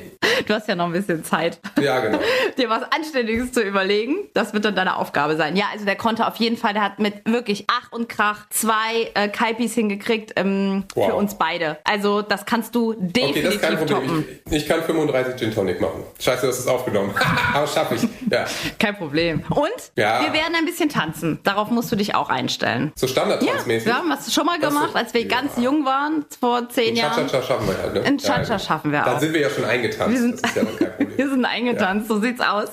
Du 0.47 0.54
hast 0.54 0.69
ja 0.69 0.76
noch 0.76 0.87
ein 0.87 0.92
bisschen 0.92 1.25
Zeit, 1.25 1.59
Ja, 1.81 1.99
genau. 2.00 2.21
dir 2.59 2.71
was 2.71 2.83
Anständiges 2.92 3.52
zu 3.52 3.61
überlegen. 3.61 4.16
Das 4.35 4.54
wird 4.54 4.64
dann 4.64 4.76
deine 4.76 4.97
Aufgabe 4.97 5.37
sein. 5.37 5.57
Ja, 5.57 5.64
also 5.73 5.85
der 5.85 5.97
konnte 5.97 6.26
auf 6.26 6.37
jeden 6.37 6.57
Fall, 6.57 6.73
der 6.75 6.83
hat 6.83 7.00
mit 7.00 7.14
wirklich 7.26 7.64
Ach 7.69 7.90
und 7.90 8.09
Krach 8.09 8.49
zwei 8.50 9.11
äh, 9.14 9.28
Kaipis 9.28 9.75
hingekriegt 9.75 10.33
ähm, 10.37 10.85
Wow. 10.95 11.07
für 11.09 11.14
uns 11.16 11.35
beide. 11.37 11.78
Also 11.85 12.23
das 12.23 12.47
kannst 12.47 12.75
du 12.75 12.92
Okay, 12.92 13.00
definitiv 13.02 13.45
das 13.45 13.54
ist 13.54 13.62
kein 13.62 13.87
toppen. 13.87 14.07
Problem. 14.07 14.25
Ich, 14.50 14.57
ich 14.62 14.69
kann 14.69 14.83
35 14.83 15.37
Gin 15.37 15.52
Tonic 15.54 15.81
machen. 15.81 16.04
Scheiße, 16.21 16.47
das 16.47 16.59
ist 16.61 16.69
aufgenommen. 16.69 17.12
Aber 17.54 17.66
schaffe 17.66 17.97
ich. 17.97 18.02
Ja. 18.31 18.45
Kein 18.78 18.97
Problem. 18.97 19.42
Und 19.50 19.71
Ja. 19.97 20.23
wir 20.25 20.33
werden 20.33 20.52
ein 20.55 20.65
bisschen 20.65 20.89
tanzen. 20.89 21.39
Darauf 21.45 21.71
musst 21.71 21.91
du 21.93 21.97
dich 21.97 22.15
auch 22.15 22.29
einstellen. 22.31 22.93
So 22.95 23.07
Ja, 23.07 23.13
standardtanzmäßig. 23.13 23.87
wir 23.87 23.97
haben 23.97 24.09
das 24.11 24.33
schon 24.33 24.47
mal 24.47 24.59
gemacht, 24.59 24.91
als 24.95 25.15
wir 25.15 25.23
ja. 25.23 25.29
ganz 25.29 25.53
jung 25.57 25.85
waren, 25.85 26.25
vor 26.41 26.69
zehn 26.69 26.97
Jahren. 26.97 27.27
Cha-Cha-Cha 27.29 27.43
schaffen 27.43 27.67
wir 27.69 27.79
halt, 27.83 27.95
ne? 27.95 28.03
Ein 28.03 28.19
Cha-Cha 28.19 28.59
schaffen 28.59 28.93
wir 28.93 29.01
Dann 29.03 29.17
auch. 29.17 29.21
sind 29.21 29.33
wir 29.33 29.41
ja 29.41 29.51
schon 29.51 29.65
eingetanzt. 29.65 30.11
Wir 30.13 30.21
sind- 30.21 30.43
das 30.43 30.51
ist 30.51 30.57
ja 30.57 30.63
dann 30.65 30.77
kein 30.79 30.89
Problem. 30.97 31.09
Wir 31.17 31.29
sind 31.29 31.45
eingetanzt, 31.45 32.09
so 32.09 32.21
sieht's 32.21 32.41
aus. 32.41 32.71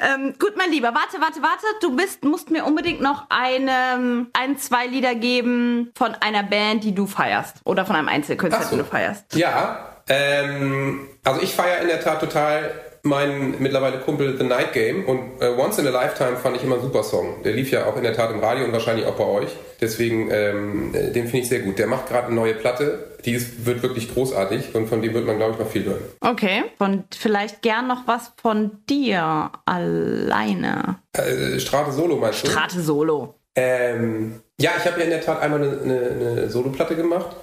Ähm, 0.00 0.34
gut, 0.38 0.52
mein 0.56 0.70
Lieber, 0.70 0.88
warte, 0.94 1.20
warte, 1.20 1.42
warte. 1.42 1.66
Du 1.80 1.96
bist, 1.96 2.24
musst 2.24 2.50
mir 2.50 2.64
unbedingt 2.64 3.00
noch 3.00 3.24
eine, 3.30 4.26
ein, 4.32 4.56
zwei 4.58 4.86
Lieder 4.86 5.14
geben 5.16 5.90
von 5.96 6.14
einer 6.20 6.44
Band, 6.44 6.84
die 6.84 6.94
du 6.94 7.06
feierst. 7.06 7.56
Oder 7.64 7.84
von 7.84 7.96
einem 7.96 8.08
Einzelkünstler, 8.08 8.62
so. 8.64 8.70
den 8.70 8.78
du 8.78 8.84
feierst. 8.84 9.34
Ja, 9.34 9.96
ähm, 10.08 11.08
also 11.24 11.40
ich 11.42 11.54
feiere 11.54 11.80
in 11.82 11.88
der 11.88 12.00
Tat 12.00 12.20
total 12.20 12.70
meinen 13.02 13.56
mittlerweile 13.58 13.98
Kumpel 13.98 14.36
The 14.36 14.44
Night 14.44 14.72
Game 14.72 15.04
und 15.06 15.40
äh, 15.40 15.48
Once 15.48 15.78
in 15.78 15.86
a 15.86 15.90
Lifetime 15.90 16.36
fand 16.36 16.56
ich 16.56 16.64
immer 16.64 16.76
ein 16.76 16.82
super 16.82 17.02
Song. 17.02 17.42
Der 17.42 17.52
lief 17.52 17.70
ja 17.70 17.86
auch 17.86 17.96
in 17.96 18.02
der 18.02 18.14
Tat 18.14 18.30
im 18.30 18.40
Radio 18.40 18.64
und 18.64 18.72
wahrscheinlich 18.72 19.06
auch 19.06 19.14
bei 19.14 19.24
euch. 19.24 19.48
Deswegen, 19.80 20.30
ähm, 20.30 20.94
äh, 20.94 21.10
den 21.10 21.24
finde 21.24 21.38
ich 21.38 21.48
sehr 21.48 21.60
gut. 21.60 21.78
Der 21.78 21.86
macht 21.86 22.08
gerade 22.08 22.26
eine 22.26 22.36
neue 22.36 22.54
Platte, 22.54 23.16
die 23.24 23.32
ist, 23.32 23.64
wird 23.64 23.82
wirklich 23.82 24.12
großartig 24.12 24.74
und 24.74 24.88
von 24.88 25.00
dem 25.02 25.14
wird 25.14 25.26
man, 25.26 25.36
glaube 25.38 25.52
ich, 25.52 25.58
noch 25.58 25.68
viel 25.68 25.84
hören. 25.84 26.02
Okay. 26.20 26.64
Und 26.78 27.14
vielleicht 27.14 27.62
gern 27.62 27.88
noch 27.88 28.06
was 28.06 28.32
von 28.40 28.70
dir 28.88 29.50
alleine. 29.64 30.96
Äh, 31.12 31.58
Strate 31.58 31.92
Solo 31.92 32.16
meinst 32.16 32.46
du? 32.46 32.50
Strate 32.50 32.80
Solo. 32.80 33.34
Ähm, 33.56 34.40
ja, 34.60 34.72
ich 34.78 34.84
habe 34.84 34.98
ja 34.98 35.04
in 35.04 35.10
der 35.10 35.22
Tat 35.22 35.40
einmal 35.40 35.62
eine, 35.62 35.80
eine, 35.80 36.00
eine 36.36 36.50
Soloplatte 36.50 36.94
gemacht. 36.94 37.34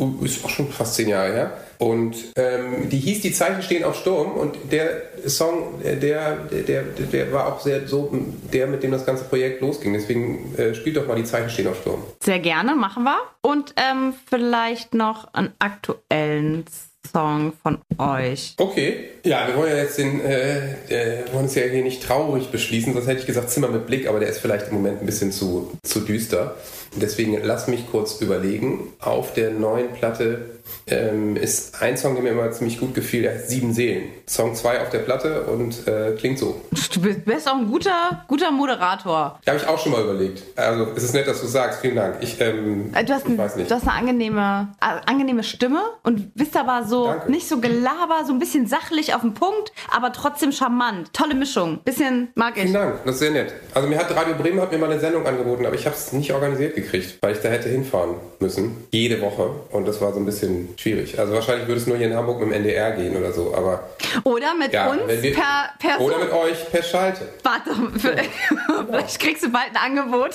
Uh, 0.00 0.24
Ist 0.24 0.44
auch 0.44 0.48
schon 0.48 0.72
fast 0.72 0.94
zehn 0.94 1.08
Jahre 1.08 1.32
her. 1.32 1.52
Und 1.78 2.16
ähm, 2.36 2.88
die 2.90 2.98
hieß 2.98 3.20
Die 3.20 3.32
Zeichen 3.32 3.62
stehen 3.62 3.84
auf 3.84 3.96
Sturm. 3.96 4.32
Und 4.32 4.56
der 4.72 5.02
Song, 5.26 5.82
äh, 5.82 5.96
der, 5.96 6.36
der, 6.36 6.82
der, 6.82 6.82
der 6.82 7.32
war 7.32 7.52
auch 7.52 7.60
sehr 7.60 7.86
so 7.86 8.10
der, 8.52 8.66
mit 8.66 8.82
dem 8.82 8.90
das 8.90 9.04
ganze 9.04 9.24
Projekt 9.24 9.60
losging. 9.60 9.92
Deswegen 9.92 10.54
äh, 10.56 10.74
spielt 10.74 10.96
doch 10.96 11.06
mal 11.06 11.16
Die 11.16 11.24
Zeichen 11.24 11.50
stehen 11.50 11.68
auf 11.68 11.80
Sturm. 11.80 12.02
Sehr 12.22 12.38
gerne, 12.38 12.74
machen 12.74 13.04
wir. 13.04 13.18
Und 13.42 13.74
ähm, 13.76 14.14
vielleicht 14.28 14.94
noch 14.94 15.32
einen 15.34 15.52
aktuellen 15.58 16.64
Song 17.12 17.52
von 17.62 17.78
euch. 17.98 18.54
Okay. 18.58 19.10
Ja, 19.24 19.46
wir 19.48 19.56
wollen 19.56 19.70
ja 19.70 19.78
jetzt 19.78 19.98
den, 19.98 20.20
äh, 20.20 20.72
äh, 20.88 21.32
wollen 21.32 21.46
es 21.46 21.54
ja 21.54 21.62
hier 21.62 21.82
nicht 21.82 22.02
traurig 22.02 22.50
beschließen, 22.50 22.92
sonst 22.92 23.06
hätte 23.06 23.20
ich 23.20 23.26
gesagt 23.26 23.50
Zimmer 23.50 23.68
mit 23.68 23.86
Blick, 23.86 24.06
aber 24.06 24.20
der 24.20 24.28
ist 24.28 24.38
vielleicht 24.38 24.68
im 24.68 24.74
Moment 24.74 25.00
ein 25.00 25.06
bisschen 25.06 25.32
zu, 25.32 25.72
zu 25.82 26.00
düster. 26.00 26.56
Deswegen 26.96 27.38
lass 27.42 27.68
mich 27.68 27.90
kurz 27.90 28.20
überlegen. 28.20 28.92
Auf 29.00 29.32
der 29.34 29.50
neuen 29.52 29.92
Platte 29.92 30.46
ähm, 30.86 31.36
ist 31.36 31.80
ein 31.82 31.96
Song, 31.96 32.14
der 32.14 32.22
mir 32.22 32.30
immer 32.30 32.50
ziemlich 32.52 32.78
gut 32.80 32.94
gefiel, 32.94 33.22
der 33.22 33.32
heißt 33.34 33.48
Sieben 33.50 33.72
Seelen. 33.72 34.04
Song 34.26 34.54
2 34.54 34.82
auf 34.82 34.90
der 34.90 35.00
Platte 35.00 35.42
und 35.42 35.86
äh, 35.88 36.12
klingt 36.18 36.38
so. 36.38 36.60
Du 36.92 37.00
bist, 37.00 37.48
auch 37.48 37.56
ein 37.56 37.66
guter, 37.68 38.24
guter 38.28 38.50
Moderator. 38.50 39.38
Da 39.44 39.52
habe 39.52 39.62
ich 39.62 39.68
auch 39.68 39.78
schon 39.78 39.92
mal 39.92 40.02
überlegt. 40.02 40.42
Also 40.56 40.88
es 40.96 41.04
ist 41.04 41.14
nett, 41.14 41.26
dass 41.26 41.40
du 41.40 41.46
sagst. 41.46 41.80
Vielen 41.80 41.96
Dank. 41.96 42.16
Ich, 42.20 42.40
ähm, 42.40 42.92
Äh, 42.94 43.04
Du 43.04 43.12
hast, 43.14 43.24
ich 43.24 43.30
ein, 43.32 43.38
weiß 43.38 43.56
nicht. 43.56 43.70
du 43.70 43.74
hast 43.74 43.82
eine 43.88 43.92
angenehme, 43.92 44.68
äh, 44.80 45.10
angenehme 45.10 45.42
Stimme 45.42 45.80
und 46.02 46.34
bist 46.34 46.56
aber 46.56 46.84
so 46.86 47.06
Danke. 47.06 47.30
nicht 47.30 47.48
so 47.48 47.58
gelaber, 47.60 48.24
so 48.26 48.32
ein 48.32 48.38
bisschen 48.38 48.66
sachlich 48.66 49.14
auf 49.14 49.22
den 49.22 49.34
Punkt, 49.34 49.72
aber 49.90 50.12
trotzdem 50.12 50.52
charmant. 50.52 51.12
Tolle 51.12 51.34
Mischung. 51.34 51.80
Bisschen 51.84 52.28
mag 52.34 52.56
ich. 52.56 52.62
Vielen 52.62 52.74
Dank, 52.74 52.94
das 53.04 53.14
ist 53.14 53.20
sehr 53.20 53.30
nett. 53.30 53.52
Also 53.74 53.88
mir 53.88 53.98
hat 53.98 54.14
Radio 54.14 54.34
Bremen 54.34 54.60
hat 54.60 54.70
mir 54.72 54.78
mal 54.78 54.90
eine 54.90 55.00
Sendung 55.00 55.26
angeboten, 55.26 55.66
aber 55.66 55.74
ich 55.74 55.86
habe 55.86 55.96
es 55.96 56.12
nicht 56.12 56.32
organisiert 56.32 56.76
gekriegt, 56.82 57.18
weil 57.20 57.34
ich 57.34 57.40
da 57.40 57.48
hätte 57.48 57.68
hinfahren 57.68 58.16
müssen. 58.38 58.86
Jede 58.90 59.20
Woche. 59.20 59.50
Und 59.70 59.86
das 59.86 60.00
war 60.00 60.12
so 60.12 60.18
ein 60.18 60.26
bisschen 60.26 60.70
schwierig. 60.76 61.18
Also 61.18 61.32
wahrscheinlich 61.32 61.68
würde 61.68 61.80
es 61.80 61.86
nur 61.86 61.96
hier 61.96 62.06
in 62.06 62.14
Hamburg 62.14 62.40
mit 62.40 62.48
dem 62.48 62.52
NDR 62.52 62.92
gehen 62.92 63.16
oder 63.16 63.32
so. 63.32 63.54
Aber 63.54 63.88
Oder 64.24 64.54
mit 64.54 64.72
ja, 64.72 64.90
uns 64.90 65.22
wir, 65.22 65.34
per, 65.34 65.70
per 65.78 66.00
oder 66.00 66.18
mit 66.18 66.32
euch 66.32 66.70
per 66.70 66.82
Schalte. 66.82 67.28
Warte, 67.42 67.70
vielleicht, 67.98 68.30
vielleicht 68.88 69.20
kriegst 69.20 69.44
du 69.44 69.50
bald 69.50 69.70
ein 69.74 69.98
Angebot. 69.98 70.30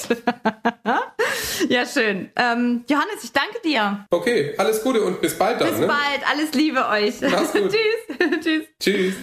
ja, 1.69 1.85
schön. 1.85 2.29
Ähm, 2.35 2.83
Johannes, 2.89 3.23
ich 3.23 3.31
danke 3.31 3.59
dir. 3.63 4.05
Okay, 4.11 4.53
alles 4.57 4.83
Gute 4.83 5.01
und 5.01 5.21
bis 5.21 5.37
bald 5.37 5.59
dann. 5.61 5.69
Bis 5.69 5.79
ne? 5.79 5.87
bald. 5.87 6.21
Alles 6.31 6.53
Liebe 6.53 6.85
euch. 6.87 7.21
Mach's 7.21 7.53
gut. 7.53 7.71
Tschüss. 7.71 8.41
Tschüss. 8.41 8.63
Tschüss. 8.79 9.13